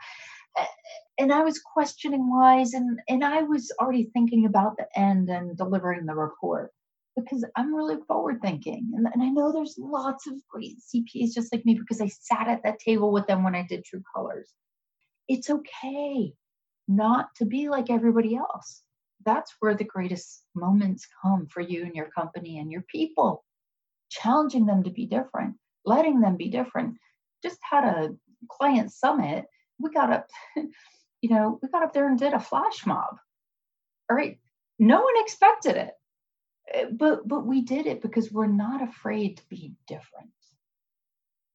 And 1.19 1.33
I 1.33 1.43
was 1.43 1.61
questioning 1.61 2.31
whys, 2.31 2.75
and 2.75 3.01
and 3.09 3.25
I 3.25 3.43
was 3.43 3.71
already 3.81 4.11
thinking 4.13 4.47
about 4.47 4.77
the 4.77 4.87
end 4.99 5.29
and 5.29 5.57
delivering 5.57 6.07
the 6.07 6.15
report 6.15 6.73
because 7.17 7.45
I'm 7.57 7.75
really 7.75 7.99
forward 8.07 8.41
thinking, 8.41 8.91
and, 8.95 9.07
and 9.13 9.23
I 9.23 9.29
know 9.29 9.53
there's 9.53 9.77
lots 9.79 10.27
of 10.27 10.35
great 10.49 10.77
CPAs 10.79 11.35
just 11.35 11.53
like 11.53 11.65
me 11.67 11.75
because 11.75 12.01
I 12.01 12.09
sat 12.09 12.49
at 12.49 12.63
that 12.65 12.79
table 12.79 13.13
with 13.13 13.27
them 13.27 13.45
when 13.45 13.55
I 13.55 13.67
did 13.69 13.85
True 13.85 14.03
Colors. 14.15 14.53
It's 15.29 15.51
okay 15.51 16.33
not 16.87 17.29
to 17.37 17.45
be 17.45 17.69
like 17.69 17.91
everybody 17.91 18.37
else 18.37 18.83
that's 19.29 19.55
where 19.61 19.75
the 19.75 19.85
greatest 19.85 20.45
moments 20.55 21.07
come 21.23 21.47
for 21.47 21.61
you 21.61 21.85
and 21.85 21.95
your 21.95 22.09
company 22.11 22.59
and 22.59 22.73
your 22.73 22.85
people. 22.97 23.45
Challenging 24.11 24.67
them 24.67 24.85
to 24.85 24.91
be 24.91 25.07
different 25.07 25.57
letting 25.89 26.21
them 26.21 26.37
be 26.37 26.49
different. 26.49 26.99
Just 27.43 27.59
had 27.63 27.85
a 27.85 28.15
client 28.49 28.93
summit. 28.93 29.47
We 29.79 29.91
got 29.91 30.13
up 30.13 30.29
you 31.23 31.31
know 31.31 31.59
we 31.63 31.69
got 31.69 31.83
up 31.83 31.93
there 31.93 32.09
and 32.09 32.19
did 32.19 32.35
a 32.35 32.41
flash 32.41 32.87
mob 32.87 33.17
all 34.09 34.17
right? 34.17 34.39
No 34.79 35.01
one 35.03 35.15
expected 35.17 35.77
it. 35.77 35.95
Eh, 36.73 36.87
but 36.93 37.27
but 37.27 37.47
we 37.47 37.63
did 37.63 37.87
it 37.87 38.03
because 38.03 38.31
we're 38.31 38.47
not 38.47 38.83
afraid 38.83 39.39
to 39.39 39.43
be 39.49 39.75
different. 39.87 40.31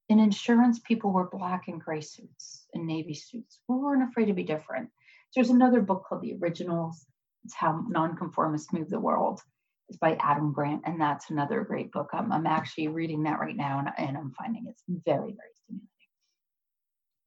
In 0.10 0.20
insurance 0.20 0.80
people 0.80 1.12
were 1.12 1.30
black 1.30 1.68
and 1.68 1.82
gray 1.82 2.02
suits 2.02 2.66
and 2.74 2.86
navy 2.86 3.14
suits. 3.14 3.60
We 3.68 3.78
weren't 3.78 4.10
afraid 4.10 4.26
to 4.26 4.34
be 4.34 4.44
different. 4.44 4.90
There's 5.34 5.50
another 5.50 5.82
book 5.82 6.06
called 6.08 6.22
the 6.22 6.38
originals 6.42 7.06
it's 7.44 7.54
How 7.54 7.84
Nonconformists 7.90 8.74
Move 8.74 8.90
the 8.90 9.00
World. 9.00 9.42
It's 9.90 9.98
by 9.98 10.16
Adam 10.20 10.54
Grant, 10.54 10.84
and 10.86 11.00
that's 11.00 11.30
another 11.30 11.62
great 11.64 11.92
book. 11.92 12.10
I'm, 12.14 12.32
I'm 12.32 12.48
actually 12.48 12.88
reading 12.88 13.24
that 13.24 13.40
right 13.40 13.56
now, 13.56 13.80
and, 13.80 13.90
and 13.98 14.18
I'm 14.18 14.32
finding 14.32 14.66
it's 14.68 14.84
very, 14.88 15.34
very 15.34 15.52
stimulating. 15.64 15.90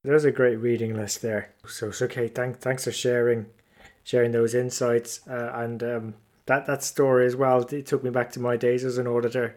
There's 0.02 0.24
a 0.24 0.30
great 0.30 0.56
reading 0.56 0.96
list 0.96 1.20
there. 1.20 1.52
So, 1.66 1.90
so 1.90 2.06
okay, 2.06 2.28
thank, 2.28 2.58
thanks 2.58 2.84
for 2.84 2.92
sharing 2.92 3.46
sharing 4.04 4.30
those 4.30 4.54
insights 4.54 5.26
uh, 5.26 5.50
and 5.52 5.82
um, 5.82 6.14
that 6.46 6.64
that 6.66 6.84
story 6.84 7.26
as 7.26 7.34
well. 7.34 7.60
It 7.62 7.86
took 7.86 8.04
me 8.04 8.10
back 8.10 8.30
to 8.32 8.40
my 8.40 8.56
days 8.56 8.84
as 8.84 8.98
an 8.98 9.08
auditor, 9.08 9.56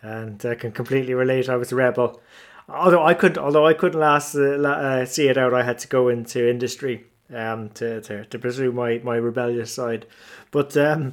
and 0.00 0.44
I 0.46 0.54
can 0.54 0.70
completely 0.70 1.14
relate. 1.14 1.48
I 1.48 1.56
was 1.56 1.72
a 1.72 1.76
rebel, 1.76 2.20
although 2.68 3.04
I 3.04 3.14
couldn't, 3.14 3.42
although 3.42 3.66
I 3.66 3.74
couldn't 3.74 3.98
last 3.98 4.36
uh, 4.36 4.62
uh, 4.62 5.04
see 5.04 5.28
it 5.28 5.36
out. 5.36 5.52
I 5.52 5.64
had 5.64 5.80
to 5.80 5.88
go 5.88 6.08
into 6.08 6.48
industry 6.48 7.07
um, 7.34 7.70
to, 7.70 8.00
to, 8.02 8.24
to 8.24 8.38
pursue 8.38 8.72
my, 8.72 9.00
my 9.04 9.16
rebellious 9.16 9.72
side. 9.72 10.06
But 10.50 10.76
um, 10.76 11.12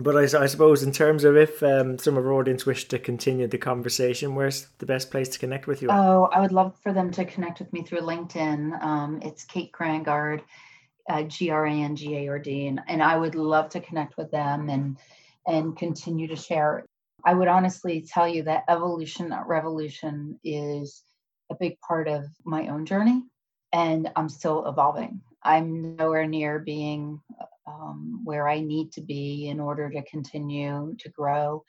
but 0.00 0.16
I, 0.16 0.42
I 0.42 0.46
suppose 0.46 0.82
in 0.82 0.92
terms 0.92 1.24
of 1.24 1.36
if 1.36 1.62
um, 1.62 1.98
some 1.98 2.16
of 2.16 2.26
our 2.26 2.32
audience 2.32 2.64
wish 2.64 2.88
to 2.88 2.98
continue 2.98 3.46
the 3.46 3.58
conversation, 3.58 4.34
where's 4.34 4.66
the 4.78 4.86
best 4.86 5.10
place 5.10 5.28
to 5.28 5.38
connect 5.38 5.66
with 5.66 5.82
you? 5.82 5.88
Oh, 5.90 6.28
I 6.32 6.40
would 6.40 6.52
love 6.52 6.74
for 6.82 6.92
them 6.92 7.10
to 7.12 7.24
connect 7.26 7.58
with 7.58 7.70
me 7.72 7.82
through 7.82 8.00
LinkedIn. 8.00 8.82
Um, 8.82 9.20
it's 9.22 9.44
Kate 9.44 9.70
Grangard, 9.72 10.40
uh, 11.10 11.24
G 11.24 11.50
R 11.50 11.66
A 11.66 11.70
N 11.70 11.96
G 11.96 12.16
A 12.16 12.28
R 12.28 12.38
D, 12.38 12.66
and 12.68 12.80
and 12.88 13.02
I 13.02 13.16
would 13.16 13.34
love 13.34 13.68
to 13.70 13.80
connect 13.80 14.16
with 14.16 14.30
them 14.30 14.70
and 14.70 14.96
and 15.46 15.76
continue 15.76 16.28
to 16.28 16.36
share. 16.36 16.86
I 17.22 17.34
would 17.34 17.48
honestly 17.48 18.00
tell 18.00 18.26
you 18.26 18.44
that 18.44 18.64
evolution, 18.68 19.28
not 19.28 19.46
revolution, 19.46 20.40
is 20.42 21.02
a 21.50 21.54
big 21.54 21.78
part 21.80 22.08
of 22.08 22.24
my 22.44 22.68
own 22.68 22.86
journey, 22.86 23.22
and 23.72 24.10
I'm 24.16 24.30
still 24.30 24.66
evolving. 24.66 25.20
I'm 25.42 25.96
nowhere 25.96 26.26
near 26.26 26.58
being 26.58 27.20
um, 27.66 28.20
where 28.24 28.48
I 28.48 28.60
need 28.60 28.92
to 28.92 29.00
be 29.00 29.48
in 29.48 29.60
order 29.60 29.88
to 29.90 30.02
continue 30.02 30.94
to 30.98 31.08
grow. 31.10 31.64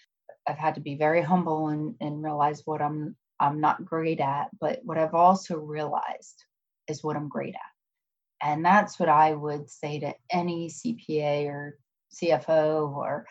I've 0.47 0.57
had 0.57 0.75
to 0.75 0.81
be 0.81 0.95
very 0.95 1.21
humble 1.21 1.69
and, 1.69 1.95
and 2.01 2.23
realize 2.23 2.61
what 2.65 2.81
I'm 2.81 3.15
I'm 3.39 3.59
not 3.59 3.83
great 3.83 4.19
at, 4.19 4.49
but 4.59 4.81
what 4.83 4.99
I've 4.99 5.15
also 5.15 5.57
realized 5.57 6.45
is 6.87 7.03
what 7.03 7.15
I'm 7.15 7.27
great 7.27 7.55
at. 7.55 8.47
And 8.47 8.63
that's 8.63 8.99
what 8.99 9.09
I 9.09 9.33
would 9.33 9.67
say 9.69 9.99
to 9.99 10.13
any 10.31 10.69
CPA 10.69 11.47
or 11.47 11.79
CFO 12.13 12.95
or 12.95 13.25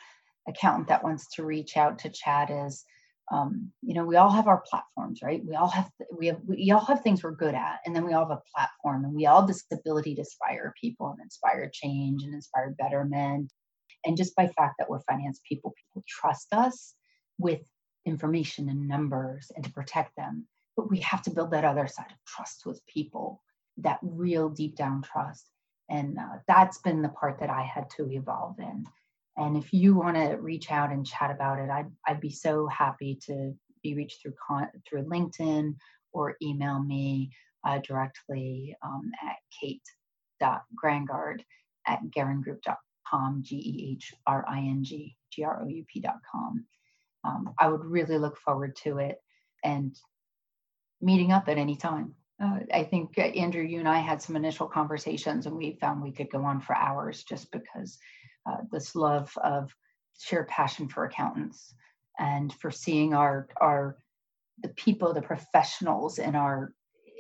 accountant 0.49 0.89
that 0.89 1.05
wants 1.05 1.29
to 1.35 1.45
reach 1.45 1.77
out 1.77 2.01
to 2.01 2.11
Chad 2.11 2.51
is 2.51 2.85
um, 3.31 3.71
you 3.83 3.95
know 3.95 4.05
we 4.05 4.17
all 4.17 4.31
have 4.31 4.49
our 4.49 4.63
platforms 4.69 5.21
right? 5.23 5.45
We 5.45 5.55
all 5.55 5.69
have 5.69 5.91
we 6.17 6.27
have 6.29 6.41
we 6.47 6.71
all 6.71 6.85
have 6.85 7.03
things 7.03 7.23
we're 7.23 7.33
good 7.33 7.55
at 7.55 7.81
and 7.87 7.95
then 7.95 8.05
we 8.05 8.13
all 8.13 8.29
have 8.29 8.39
a 8.39 8.43
platform 8.55 9.05
and 9.05 9.15
we 9.15 9.27
all 9.27 9.41
have 9.41 9.49
this 9.49 9.65
ability 9.73 10.15
to 10.15 10.21
inspire 10.21 10.75
people 10.81 11.09
and 11.09 11.21
inspire 11.23 11.71
change 11.73 12.23
and 12.23 12.35
inspire 12.35 12.75
betterment. 12.79 13.53
And 14.05 14.17
just 14.17 14.35
by 14.35 14.49
fact 14.49 14.77
that 14.79 14.89
we're 14.89 15.01
finance 15.01 15.41
people 15.49 15.75
people 15.77 16.05
trust 16.09 16.53
us 16.53 16.95
with 17.39 17.61
information 18.07 18.69
and 18.69 18.89
numbers 18.89 19.51
and 19.55 19.65
to 19.65 19.73
protect 19.73 20.17
them. 20.17 20.47
But 20.77 20.91
we 20.91 21.01
have 21.01 21.23
to 21.23 21.31
build 21.31 21.51
that 21.53 21.65
other 21.65 21.87
side 21.87 22.11
of 22.11 22.25
trust 22.27 22.67
with 22.67 22.85
people 22.87 23.43
that 23.79 23.99
real 24.03 24.49
deep 24.49 24.77
down 24.77 25.03
trust. 25.03 25.47
And 25.89 26.19
uh, 26.19 26.39
that's 26.49 26.79
been 26.79 27.03
the 27.03 27.09
part 27.09 27.41
that 27.41 27.51
i 27.51 27.63
had 27.63 27.91
to 27.91 28.11
evolve 28.11 28.59
in 28.59 28.87
and 29.41 29.57
if 29.57 29.73
you 29.73 29.95
want 29.95 30.17
to 30.17 30.37
reach 30.37 30.71
out 30.71 30.91
and 30.93 31.07
chat 31.07 31.31
about 31.31 31.59
it, 31.59 31.71
I'd, 31.71 31.91
I'd 32.07 32.21
be 32.21 32.31
so 32.31 32.67
happy 32.67 33.19
to 33.27 33.55
be 33.83 33.95
reached 33.95 34.21
through 34.21 34.35
con- 34.47 34.69
through 34.87 35.05
LinkedIn 35.05 35.77
or 36.13 36.37
email 36.43 36.79
me 36.83 37.31
uh, 37.67 37.79
directly 37.79 38.77
um, 38.85 39.11
at 39.27 39.37
kate.grangard 39.59 41.41
at 41.87 42.01
gehrings.com, 42.15 43.43
G 43.43 43.57
E 43.57 43.93
H 43.95 44.13
R 44.27 44.45
I 44.47 44.59
N 44.59 44.85
G 44.85 45.17
G 45.33 45.43
R 45.43 45.63
O 45.63 45.69
U 45.69 45.85
P.com. 45.91 46.67
Um, 47.25 47.55
I 47.59 47.69
would 47.69 47.85
really 47.85 48.19
look 48.19 48.37
forward 48.37 48.77
to 48.85 48.99
it 48.99 49.23
and 49.65 49.97
meeting 51.01 51.33
up 51.33 51.49
at 51.49 51.57
any 51.57 51.77
time. 51.77 52.15
Uh, 52.43 52.61
I 52.73 52.85
think, 52.85 53.19
uh, 53.19 53.23
Andrew, 53.23 53.63
you 53.63 53.79
and 53.79 53.89
I 53.89 54.01
had 54.01 54.21
some 54.21 54.37
initial 54.37 54.67
conversations 54.67 55.47
and 55.47 55.57
we 55.57 55.79
found 55.81 56.03
we 56.03 56.13
could 56.13 56.31
go 56.31 56.45
on 56.45 56.61
for 56.61 56.77
hours 56.77 57.25
just 57.25 57.51
because 57.51 57.99
uh, 58.47 58.59
this 58.71 58.95
love 58.95 59.33
of 59.43 59.75
shared 60.19 60.49
passion 60.49 60.89
for 60.89 61.05
accountants 61.05 61.75
and 62.19 62.53
for 62.55 62.71
seeing 62.71 63.15
our 63.15 63.49
our 63.61 63.97
the 64.63 64.69
people 64.69 65.13
the 65.13 65.23
professionals 65.23 66.19
in 66.19 66.35
our 66.35 66.75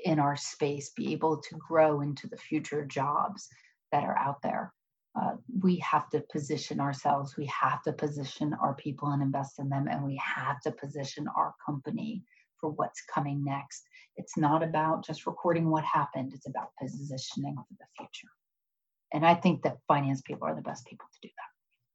in 0.04 0.18
our 0.18 0.36
space 0.36 0.90
be 0.90 1.12
able 1.12 1.38
to 1.38 1.56
grow 1.56 2.00
into 2.00 2.26
the 2.26 2.36
future 2.36 2.84
jobs 2.84 3.48
that 3.92 4.04
are 4.04 4.16
out 4.16 4.40
there. 4.42 4.72
Uh, 5.20 5.32
we 5.60 5.76
have 5.76 6.08
to 6.08 6.22
position 6.32 6.80
ourselves 6.80 7.36
we 7.36 7.46
have 7.46 7.82
to 7.82 7.92
position 7.92 8.54
our 8.62 8.74
people 8.74 9.08
and 9.08 9.22
invest 9.22 9.58
in 9.58 9.68
them 9.68 9.88
and 9.88 10.04
we 10.04 10.16
have 10.16 10.60
to 10.60 10.70
position 10.70 11.26
our 11.36 11.52
company 11.64 12.22
for 12.60 12.70
what's 12.70 13.02
coming 13.12 13.42
next. 13.42 13.82
It's 14.16 14.36
not 14.36 14.62
about 14.62 15.04
just 15.04 15.26
recording 15.26 15.68
what 15.68 15.84
happened 15.84 16.32
it's 16.34 16.46
about 16.46 16.70
positioning 16.80 17.56
for 17.56 17.74
the 17.78 17.86
future 17.96 18.28
and 19.12 19.26
i 19.26 19.34
think 19.34 19.62
that 19.62 19.78
finance 19.88 20.20
people 20.20 20.46
are 20.46 20.54
the 20.54 20.62
best 20.62 20.86
people 20.86 21.06
to 21.12 21.28
do 21.28 21.32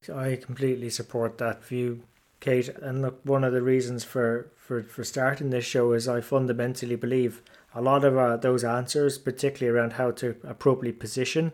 that 0.08 0.16
i 0.16 0.36
completely 0.36 0.90
support 0.90 1.38
that 1.38 1.64
view 1.64 2.04
kate 2.40 2.70
and 2.70 3.02
look 3.02 3.20
one 3.24 3.44
of 3.44 3.54
the 3.54 3.62
reasons 3.62 4.04
for 4.04 4.52
for, 4.56 4.84
for 4.84 5.04
starting 5.04 5.50
this 5.50 5.66
show 5.66 5.92
is 5.94 6.08
i 6.08 6.22
fundamentally 6.22 6.96
believe 6.96 7.42
a 7.74 7.82
lot 7.82 8.06
of 8.06 8.18
uh, 8.18 8.38
those 8.38 8.64
answers 8.64 9.18
particularly 9.18 9.78
around 9.78 9.94
how 9.94 10.12
to 10.12 10.36
appropriately 10.44 10.98
position 10.98 11.52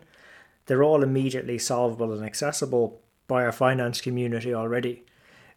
they're 0.66 0.82
all 0.82 1.02
immediately 1.02 1.58
solvable 1.58 2.12
and 2.12 2.24
accessible 2.24 3.00
by 3.26 3.44
our 3.44 3.52
finance 3.52 4.00
community 4.00 4.54
already. 4.54 5.04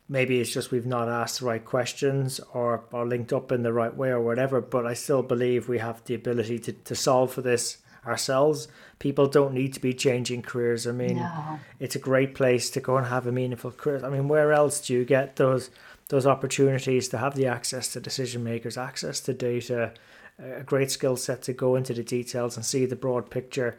Maybe 0.07 0.39
it's 0.39 0.53
just 0.53 0.71
we've 0.71 0.85
not 0.85 1.09
asked 1.09 1.39
the 1.39 1.45
right 1.45 1.63
questions 1.63 2.39
or 2.53 2.85
are 2.93 3.05
linked 3.05 3.33
up 3.33 3.51
in 3.51 3.63
the 3.63 3.73
right 3.73 3.95
way 3.95 4.09
or 4.09 4.21
whatever, 4.21 4.61
but 4.61 4.85
I 4.85 4.93
still 4.93 5.23
believe 5.23 5.67
we 5.67 5.79
have 5.79 6.03
the 6.05 6.15
ability 6.15 6.59
to, 6.59 6.73
to 6.73 6.95
solve 6.95 7.33
for 7.33 7.41
this 7.41 7.79
ourselves. 8.05 8.67
People 8.99 9.27
don't 9.27 9.53
need 9.53 9.73
to 9.73 9.79
be 9.79 9.93
changing 9.93 10.41
careers. 10.41 10.87
I 10.87 10.91
mean, 10.91 11.17
no. 11.17 11.59
it's 11.79 11.95
a 11.95 11.99
great 11.99 12.35
place 12.35 12.69
to 12.71 12.79
go 12.79 12.97
and 12.97 13.07
have 13.07 13.27
a 13.27 13.31
meaningful 13.31 13.71
career. 13.71 14.05
I 14.05 14.09
mean, 14.09 14.27
where 14.27 14.53
else 14.53 14.85
do 14.85 14.93
you 14.93 15.05
get 15.05 15.35
those 15.35 15.69
those 16.09 16.27
opportunities 16.27 17.09
to 17.09 17.17
have 17.17 17.33
the 17.33 17.47
access 17.47 17.91
to 17.93 17.99
decision 17.99 18.43
makers, 18.43 18.77
access 18.77 19.19
to 19.21 19.33
data, 19.33 19.91
a 20.37 20.61
great 20.61 20.91
skill 20.91 21.17
set 21.17 21.41
to 21.43 21.53
go 21.53 21.75
into 21.75 21.95
the 21.95 22.03
details 22.03 22.55
and 22.55 22.63
see 22.63 22.85
the 22.85 22.95
broad 22.95 23.31
picture 23.31 23.75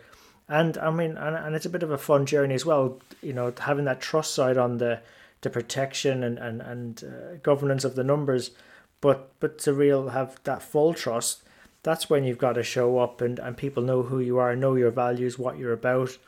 and 0.49 0.79
I 0.79 0.91
mean, 0.91 1.17
and, 1.17 1.37
and 1.37 1.55
it's 1.57 1.67
a 1.67 1.71
bit 1.71 1.83
of 1.83 1.91
a 1.91 1.99
fun 1.99 2.27
journey 2.27 2.55
as 2.55 2.65
well. 2.65 3.01
You 3.21 3.33
know, 3.33 3.53
having 3.59 3.85
that 3.87 4.01
trust 4.01 4.35
side 4.35 4.57
on 4.57 4.79
the 4.79 5.01
the 5.41 5.51
protection 5.51 6.23
and 6.23 6.39
and 6.39 6.61
and 6.61 7.05
uh, 7.05 7.37
governance 7.43 7.85
of 7.85 7.97
the 7.97 8.05
numbers, 8.05 8.53
but 9.01 9.33
but 9.41 9.59
to 9.61 9.73
real 9.73 10.11
have 10.11 10.41
that 10.45 10.63
full 10.63 10.95
trust. 10.95 11.43
That's 11.87 12.11
when 12.11 12.25
you've 12.25 12.37
got 12.37 12.55
to 12.55 12.65
show 12.65 12.99
up 12.99 13.21
and, 13.21 13.39
and 13.39 13.57
people 13.57 13.81
know 13.81 14.03
who 14.03 14.19
you 14.19 14.39
are, 14.39 14.57
know 14.57 14.75
your 14.75 14.91
values, 14.91 15.39
what 15.39 15.57
you're 15.57 15.73
about, 15.73 16.19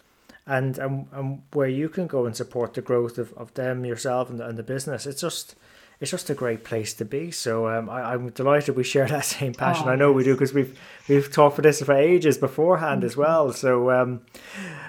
and, 0.47 0.79
and 0.79 1.09
and 1.11 1.43
where 1.53 1.67
you 1.67 1.89
can 1.89 2.07
go 2.07 2.27
and 2.27 2.37
support 2.37 2.75
the 2.75 2.81
growth 2.81 3.19
of, 3.19 3.33
of 3.33 3.53
them 3.55 3.85
yourself 3.85 4.31
and 4.31 4.39
the, 4.39 4.47
and 4.47 4.57
the 4.57 4.63
business. 4.63 5.05
It's 5.05 5.21
just 5.21 5.57
it's 5.99 6.13
just 6.13 6.31
a 6.31 6.35
great 6.35 6.63
place 6.63 6.95
to 6.95 7.05
be. 7.05 7.33
So 7.33 7.67
um, 7.67 7.91
I, 7.91 8.15
am 8.15 8.31
delighted 8.31 8.77
we 8.77 8.85
share 8.85 9.09
that 9.09 9.25
same 9.25 9.53
passion. 9.53 9.89
Oh, 9.89 9.91
I 9.91 9.97
know 9.97 10.13
we 10.13 10.23
do 10.23 10.35
because 10.35 10.55
we've 10.55 10.79
we've 11.09 11.33
talked 11.33 11.57
for 11.57 11.63
this 11.63 11.83
for 11.83 11.93
ages 11.93 12.39
beforehand 12.39 13.03
as 13.03 13.17
well. 13.17 13.53
So 13.53 13.91
um, 13.91 14.21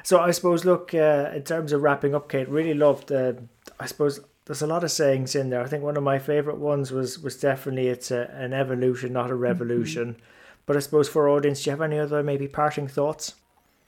so 0.04 0.20
I 0.20 0.30
suppose 0.30 0.66
look 0.66 0.94
uh, 0.94 1.32
in 1.34 1.42
terms 1.42 1.72
of 1.72 1.82
wrapping 1.82 2.14
up, 2.14 2.30
Kate, 2.30 2.48
really 2.48 2.76
loved. 2.76 3.12
Uh, 3.12 3.34
I 3.80 3.88
suppose 3.88 4.20
there's 4.46 4.62
a 4.62 4.68
lot 4.68 4.84
of 4.84 4.92
sayings 4.92 5.34
in 5.34 5.50
there. 5.50 5.64
I 5.64 5.68
think 5.68 5.84
one 5.84 5.98
of 5.98 6.04
my 6.04 6.20
favorite 6.20 6.60
ones 6.60 6.92
was 6.92 7.18
was 7.18 7.38
definitely 7.38 7.88
it's 7.88 8.12
a, 8.12 8.30
an 8.36 8.54
evolution, 8.54 9.14
not 9.14 9.32
a 9.32 9.34
mm-hmm. 9.34 9.42
revolution. 9.42 10.14
Mm-hmm. 10.14 10.26
But 10.70 10.78
I 10.78 10.82
suppose 10.82 11.10
for 11.10 11.28
our 11.28 11.36
audience, 11.36 11.64
do 11.64 11.68
you 11.68 11.72
have 11.72 11.82
any 11.82 11.98
other 11.98 12.22
maybe 12.22 12.48
parting 12.48 12.88
thoughts? 12.88 13.34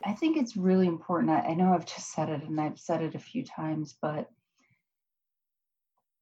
I 0.03 0.13
think 0.13 0.35
it's 0.35 0.57
really 0.57 0.87
important. 0.87 1.29
I, 1.29 1.53
know 1.53 1.75
I've 1.75 1.85
just 1.85 2.11
said 2.11 2.27
it 2.27 2.41
and 2.41 2.59
I've 2.59 2.79
said 2.79 3.03
it 3.03 3.13
a 3.13 3.19
few 3.19 3.45
times, 3.45 3.97
but 4.01 4.27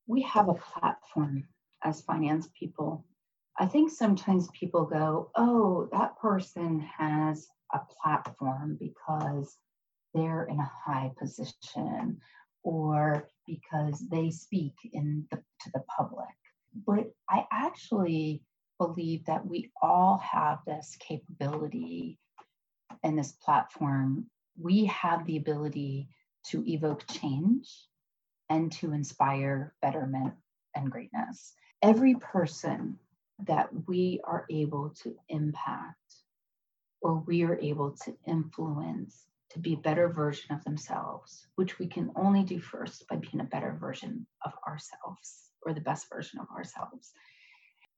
we 0.06 0.22
have 0.24 0.50
a 0.50 0.56
platform 0.56 1.46
as 1.86 2.02
finance 2.02 2.50
people. 2.60 3.06
I 3.58 3.68
think 3.68 3.90
sometimes 3.90 4.50
people 4.50 4.84
go, 4.84 5.32
oh, 5.36 5.88
that 5.94 6.20
person 6.20 6.86
has 6.98 7.48
a 7.74 7.80
platform 8.04 8.78
because 8.82 9.56
they're 10.14 10.44
in 10.44 10.60
a 10.60 10.72
high 10.86 11.10
position 11.18 12.18
or 12.64 13.30
because 13.48 14.04
they 14.12 14.30
speak 14.30 14.74
in 14.92 15.26
the, 15.32 15.38
to 15.38 15.72
the 15.74 15.84
public. 15.98 16.28
But 16.86 17.14
I 17.30 17.46
actually 17.50 18.44
believe 18.80 19.26
that 19.26 19.46
we 19.46 19.72
all 19.82 20.18
have 20.18 20.60
this 20.66 20.98
capability 21.00 22.18
and 23.04 23.18
this 23.18 23.34
platform. 23.34 24.26
We 24.60 24.86
have 24.86 25.26
the 25.26 25.38
ability 25.38 26.10
to 26.48 26.68
evoke 26.68 27.06
change 27.08 27.70
and 28.50 28.72
to 28.74 28.94
inspire 28.94 29.76
betterment 29.82 30.34
and 30.76 30.90
greatness. 30.90 31.54
Every 31.84 32.16
person 32.16 32.98
that 33.46 33.70
we 33.88 34.22
are 34.24 34.46
able 34.50 34.90
to 35.04 35.16
impact 35.30 35.96
or 37.02 37.16
we 37.16 37.44
are 37.44 37.58
able 37.60 37.92
to 37.92 38.16
influence 38.26 39.26
to 39.52 39.60
be 39.60 39.74
a 39.74 39.78
better 39.78 40.10
version 40.10 40.54
of 40.54 40.64
themselves, 40.64 41.48
which 41.56 41.80
we 41.80 41.88
can 41.88 42.12
only 42.16 42.44
do 42.44 42.60
first 42.60 43.08
by 43.08 43.16
being 43.16 43.40
a 43.40 43.46
better 43.46 43.76
version 43.80 44.26
of 44.46 44.54
ourselves 44.68 45.50
or 45.64 45.74
the 45.74 45.82
best 45.82 46.08
version 46.10 46.40
of 46.40 46.48
ourselves. 46.56 47.12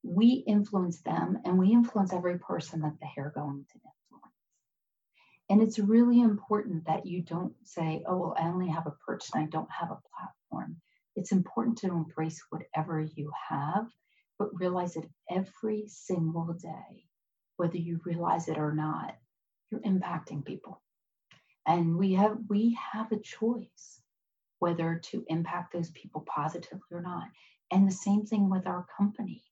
We 0.04 0.44
influence 0.48 1.02
them 1.02 1.40
and 1.46 1.60
we 1.60 1.72
influence 1.72 2.14
every 2.14 2.40
person 2.40 2.82
that 2.82 2.96
they 3.02 3.22
are 3.22 3.32
going 3.36 3.66
to 3.72 3.76
influence. 3.76 4.36
and 5.50 5.62
it's 5.62 5.80
really 5.80 6.22
important 6.22 6.86
that 6.88 7.06
you 7.06 7.22
don't 7.22 7.54
say, 7.64 8.04
oh, 8.08 8.18
well, 8.18 8.36
I 8.40 8.48
only 8.48 8.70
have 8.70 8.88
a 8.88 8.96
perch 9.06 9.26
and 9.34 9.44
I 9.44 9.48
don't 9.48 9.70
have 9.72 9.92
a 9.92 10.02
platform. 10.16 10.78
It's 11.16 11.32
important 11.32 11.78
to 11.80 11.88
embrace 11.88 12.42
whatever 12.50 13.02
you 13.02 13.32
have, 13.50 13.88
but 14.40 14.60
realize 14.60 14.96
that 14.96 15.10
every 15.30 15.86
single 15.88 16.54
day, 16.54 17.06
whether 17.58 17.78
you 17.78 18.00
realize 18.06 18.48
it 18.48 18.58
or 18.58 18.74
not, 18.74 19.16
you're 19.72 19.82
impacting 19.82 20.46
people. 20.46 20.82
And 21.68 21.98
we 21.98 22.14
have 22.16 22.38
we 22.50 22.78
have 22.94 23.12
a 23.12 23.20
choice 23.20 24.02
whether 24.60 25.02
to 25.06 25.26
impact 25.28 25.74
those 25.74 25.92
people 25.92 26.26
positively 26.28 26.82
or 26.92 27.02
not. 27.02 27.28
And 27.72 27.88
the 27.88 27.94
same 27.94 28.26
thing 28.26 28.50
with 28.50 28.68
our 28.68 28.86
company. 28.98 29.44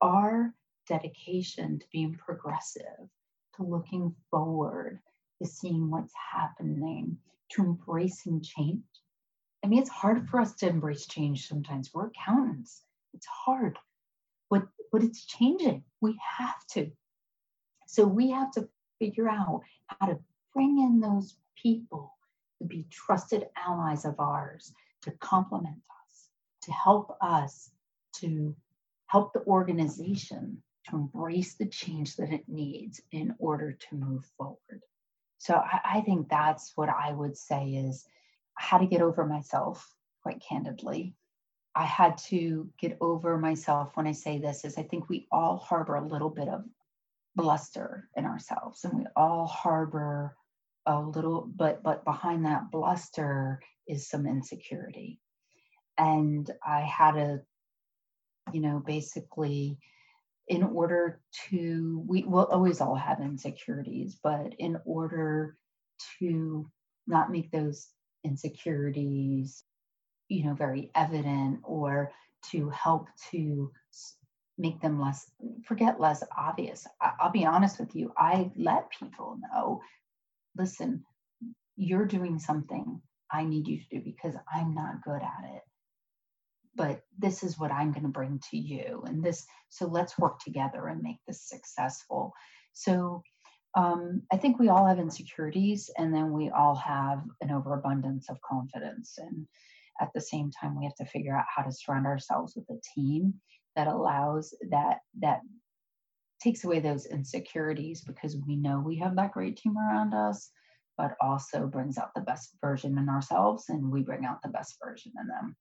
Our 0.00 0.54
dedication 0.88 1.78
to 1.78 1.86
being 1.92 2.14
progressive, 2.14 3.08
to 3.56 3.62
looking 3.62 4.14
forward, 4.30 5.00
to 5.42 5.48
seeing 5.48 5.90
what's 5.90 6.12
happening, 6.32 7.18
to 7.50 7.62
embracing 7.62 8.42
change. 8.42 8.82
I 9.64 9.68
mean, 9.68 9.80
it's 9.80 9.90
hard 9.90 10.28
for 10.28 10.40
us 10.40 10.54
to 10.56 10.68
embrace 10.68 11.06
change 11.06 11.48
sometimes. 11.48 11.90
We're 11.92 12.08
accountants. 12.08 12.82
It's 13.14 13.26
hard, 13.26 13.78
but 14.50 14.68
but 14.92 15.02
it's 15.02 15.24
changing. 15.24 15.82
We 16.00 16.18
have 16.38 16.66
to. 16.72 16.90
So 17.86 18.06
we 18.06 18.30
have 18.30 18.52
to 18.52 18.68
figure 18.98 19.28
out 19.28 19.62
how 19.86 20.06
to 20.06 20.18
bring 20.54 20.78
in 20.78 21.00
those 21.00 21.36
people 21.60 22.16
to 22.58 22.64
be 22.64 22.86
trusted 22.90 23.46
allies 23.56 24.04
of 24.04 24.18
ours, 24.18 24.72
to 25.02 25.10
complement 25.12 25.76
us, 25.76 26.28
to 26.62 26.72
help 26.72 27.16
us, 27.20 27.70
to 28.16 28.54
help 29.06 29.32
the 29.32 29.44
organization 29.44 30.62
to 30.88 30.96
embrace 30.96 31.54
the 31.54 31.66
change 31.66 32.16
that 32.16 32.32
it 32.32 32.44
needs 32.48 33.00
in 33.12 33.34
order 33.38 33.72
to 33.72 33.96
move 33.96 34.24
forward. 34.36 34.82
So 35.38 35.54
I, 35.54 35.98
I 35.98 36.00
think 36.02 36.28
that's 36.28 36.72
what 36.76 36.88
I 36.88 37.12
would 37.12 37.36
say 37.36 37.70
is 37.70 38.04
how 38.54 38.78
to 38.78 38.86
get 38.86 39.02
over 39.02 39.26
myself, 39.26 39.86
quite 40.22 40.42
candidly. 40.46 41.14
I 41.74 41.84
had 41.84 42.18
to 42.28 42.70
get 42.80 42.96
over 43.00 43.36
myself 43.36 43.96
when 43.96 44.06
I 44.06 44.12
say 44.12 44.38
this 44.38 44.64
is 44.64 44.78
I 44.78 44.82
think 44.82 45.08
we 45.08 45.26
all 45.30 45.58
harbor 45.58 45.96
a 45.96 46.06
little 46.06 46.30
bit 46.30 46.48
of 46.48 46.64
bluster 47.36 48.08
in 48.16 48.24
ourselves 48.24 48.84
and 48.84 48.98
we 48.98 49.04
all 49.14 49.46
harbor 49.46 50.34
a 50.86 50.98
little 51.00 51.48
but 51.54 51.82
but 51.82 52.04
behind 52.04 52.46
that 52.46 52.70
bluster 52.70 53.60
is 53.86 54.08
some 54.08 54.26
insecurity 54.26 55.20
and 55.98 56.50
i 56.66 56.80
had 56.80 57.12
to 57.12 57.40
you 58.52 58.60
know 58.60 58.82
basically 58.84 59.78
in 60.48 60.62
order 60.62 61.20
to 61.50 62.04
we 62.06 62.22
will 62.22 62.46
always 62.46 62.80
all 62.80 62.94
have 62.94 63.20
insecurities 63.20 64.18
but 64.22 64.54
in 64.58 64.76
order 64.84 65.56
to 66.18 66.70
not 67.06 67.30
make 67.30 67.50
those 67.50 67.88
insecurities 68.24 69.64
you 70.28 70.44
know 70.44 70.54
very 70.54 70.90
evident 70.94 71.60
or 71.62 72.12
to 72.50 72.68
help 72.70 73.08
to 73.30 73.70
make 74.58 74.80
them 74.80 75.00
less 75.00 75.30
forget 75.66 76.00
less 76.00 76.22
obvious. 76.36 76.86
I'll 77.00 77.30
be 77.30 77.44
honest 77.44 77.78
with 77.78 77.94
you 77.94 78.12
i 78.16 78.50
let 78.56 78.90
people 78.90 79.38
know 79.52 79.80
listen 80.56 81.04
you're 81.76 82.06
doing 82.06 82.38
something 82.38 83.00
i 83.30 83.44
need 83.44 83.68
you 83.68 83.78
to 83.78 83.96
do 83.96 84.00
because 84.02 84.34
i'm 84.52 84.74
not 84.74 85.04
good 85.04 85.22
at 85.22 85.54
it 85.54 85.62
but 86.76 87.00
this 87.18 87.42
is 87.42 87.58
what 87.58 87.72
I'm 87.72 87.92
going 87.92 88.02
to 88.02 88.08
bring 88.08 88.40
to 88.50 88.58
you. 88.58 89.02
And 89.06 89.22
this, 89.22 89.46
so 89.70 89.86
let's 89.86 90.18
work 90.18 90.40
together 90.40 90.88
and 90.88 91.02
make 91.02 91.18
this 91.26 91.48
successful. 91.48 92.32
So 92.72 93.22
um, 93.74 94.22
I 94.32 94.36
think 94.36 94.58
we 94.58 94.68
all 94.68 94.86
have 94.86 94.98
insecurities 94.98 95.90
and 95.98 96.14
then 96.14 96.32
we 96.32 96.50
all 96.50 96.74
have 96.76 97.22
an 97.40 97.50
overabundance 97.50 98.28
of 98.28 98.40
confidence. 98.42 99.18
And 99.18 99.46
at 100.00 100.10
the 100.14 100.20
same 100.20 100.50
time, 100.50 100.78
we 100.78 100.84
have 100.84 100.94
to 100.96 101.06
figure 101.06 101.36
out 101.36 101.46
how 101.54 101.62
to 101.62 101.72
surround 101.72 102.06
ourselves 102.06 102.54
with 102.54 102.68
a 102.70 102.80
team 102.94 103.34
that 103.74 103.86
allows 103.86 104.54
that, 104.70 104.98
that 105.20 105.40
takes 106.42 106.64
away 106.64 106.80
those 106.80 107.06
insecurities 107.06 108.02
because 108.02 108.36
we 108.46 108.56
know 108.56 108.80
we 108.80 108.96
have 108.96 109.16
that 109.16 109.32
great 109.32 109.56
team 109.56 109.76
around 109.76 110.14
us, 110.14 110.50
but 110.96 111.16
also 111.20 111.66
brings 111.66 111.98
out 111.98 112.14
the 112.14 112.20
best 112.20 112.56
version 112.62 112.98
in 112.98 113.08
ourselves 113.08 113.64
and 113.68 113.90
we 113.90 114.02
bring 114.02 114.24
out 114.24 114.42
the 114.42 114.48
best 114.48 114.76
version 114.82 115.12
in 115.20 115.26
them. 115.28 115.56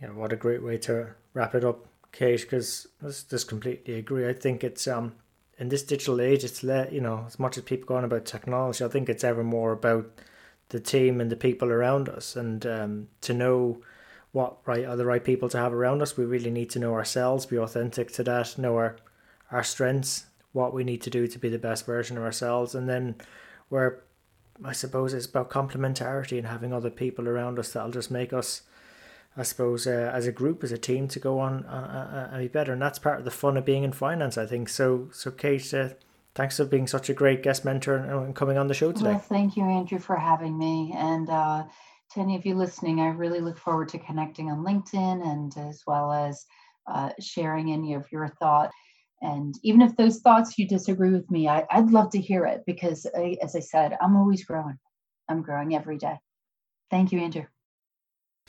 Yeah, 0.00 0.10
what 0.10 0.32
a 0.32 0.36
great 0.36 0.62
way 0.62 0.78
to 0.78 1.08
wrap 1.34 1.54
it 1.54 1.64
up, 1.64 1.86
Kate, 2.12 2.40
because 2.40 2.86
I 3.02 3.06
just 3.06 3.48
completely 3.48 3.94
agree. 3.94 4.28
I 4.28 4.32
think 4.32 4.64
it's 4.64 4.86
um 4.88 5.14
in 5.58 5.68
this 5.68 5.82
digital 5.82 6.20
age 6.20 6.42
it's 6.42 6.62
let 6.62 6.92
you 6.92 7.00
know, 7.00 7.24
as 7.26 7.38
much 7.38 7.58
as 7.58 7.64
people 7.64 7.86
go 7.86 7.96
on 7.96 8.04
about 8.04 8.24
technology, 8.24 8.84
I 8.84 8.88
think 8.88 9.08
it's 9.08 9.24
ever 9.24 9.44
more 9.44 9.72
about 9.72 10.06
the 10.70 10.80
team 10.80 11.20
and 11.20 11.30
the 11.30 11.36
people 11.36 11.70
around 11.70 12.08
us 12.08 12.36
and 12.36 12.64
um 12.66 13.08
to 13.22 13.34
know 13.34 13.82
what 14.32 14.58
right 14.66 14.84
are 14.84 14.96
the 14.96 15.04
right 15.04 15.24
people 15.24 15.48
to 15.50 15.58
have 15.58 15.72
around 15.74 16.00
us. 16.02 16.16
We 16.16 16.24
really 16.24 16.50
need 16.50 16.70
to 16.70 16.78
know 16.78 16.94
ourselves, 16.94 17.46
be 17.46 17.58
authentic 17.58 18.12
to 18.12 18.22
that, 18.24 18.56
know 18.58 18.76
our 18.76 18.96
our 19.52 19.64
strengths, 19.64 20.26
what 20.52 20.72
we 20.72 20.84
need 20.84 21.02
to 21.02 21.10
do 21.10 21.26
to 21.26 21.38
be 21.38 21.48
the 21.48 21.58
best 21.58 21.84
version 21.84 22.16
of 22.16 22.22
ourselves, 22.22 22.74
and 22.74 22.88
then 22.88 23.16
where 23.68 24.02
I 24.64 24.72
suppose 24.72 25.12
it's 25.14 25.26
about 25.26 25.50
complementarity 25.50 26.38
and 26.38 26.46
having 26.46 26.72
other 26.72 26.90
people 26.90 27.28
around 27.28 27.58
us 27.58 27.72
that'll 27.72 27.90
just 27.90 28.10
make 28.10 28.32
us, 28.32 28.62
I 29.40 29.42
suppose, 29.42 29.86
uh, 29.86 30.10
as 30.12 30.26
a 30.26 30.32
group, 30.32 30.62
as 30.62 30.70
a 30.70 30.76
team, 30.76 31.08
to 31.08 31.18
go 31.18 31.38
on 31.40 31.64
uh, 31.64 32.28
uh, 32.30 32.34
and 32.34 32.42
be 32.42 32.48
better. 32.48 32.74
And 32.74 32.82
that's 32.82 32.98
part 32.98 33.20
of 33.20 33.24
the 33.24 33.30
fun 33.30 33.56
of 33.56 33.64
being 33.64 33.84
in 33.84 33.92
finance, 33.92 34.36
I 34.36 34.44
think. 34.44 34.68
So, 34.68 35.08
so 35.14 35.30
Kate, 35.30 35.72
uh, 35.72 35.88
thanks 36.34 36.58
for 36.58 36.66
being 36.66 36.86
such 36.86 37.08
a 37.08 37.14
great 37.14 37.42
guest 37.42 37.64
mentor 37.64 37.96
and 37.96 38.36
coming 38.36 38.58
on 38.58 38.68
the 38.68 38.74
show 38.74 38.92
today. 38.92 39.12
Well, 39.12 39.18
thank 39.18 39.56
you, 39.56 39.64
Andrew, 39.64 39.98
for 39.98 40.16
having 40.16 40.58
me. 40.58 40.92
And 40.94 41.30
uh, 41.30 41.64
to 42.12 42.20
any 42.20 42.36
of 42.36 42.44
you 42.44 42.54
listening, 42.54 43.00
I 43.00 43.06
really 43.08 43.40
look 43.40 43.56
forward 43.56 43.88
to 43.90 43.98
connecting 43.98 44.50
on 44.50 44.62
LinkedIn 44.62 45.26
and 45.26 45.56
as 45.56 45.84
well 45.86 46.12
as 46.12 46.44
uh, 46.86 47.08
sharing 47.18 47.72
any 47.72 47.94
of 47.94 48.04
your 48.12 48.28
thoughts. 48.28 48.74
And 49.22 49.54
even 49.62 49.80
if 49.80 49.96
those 49.96 50.18
thoughts 50.20 50.58
you 50.58 50.68
disagree 50.68 51.12
with 51.12 51.30
me, 51.30 51.48
I, 51.48 51.64
would 51.76 51.92
love 51.92 52.10
to 52.10 52.20
hear 52.20 52.44
it 52.44 52.64
because, 52.66 53.06
I, 53.16 53.38
as 53.42 53.56
I 53.56 53.60
said, 53.60 53.96
I'm 54.02 54.16
always 54.16 54.44
growing. 54.44 54.78
I'm 55.30 55.40
growing 55.40 55.74
every 55.74 55.96
day. 55.96 56.18
Thank 56.90 57.10
you, 57.12 57.20
Andrew. 57.20 57.46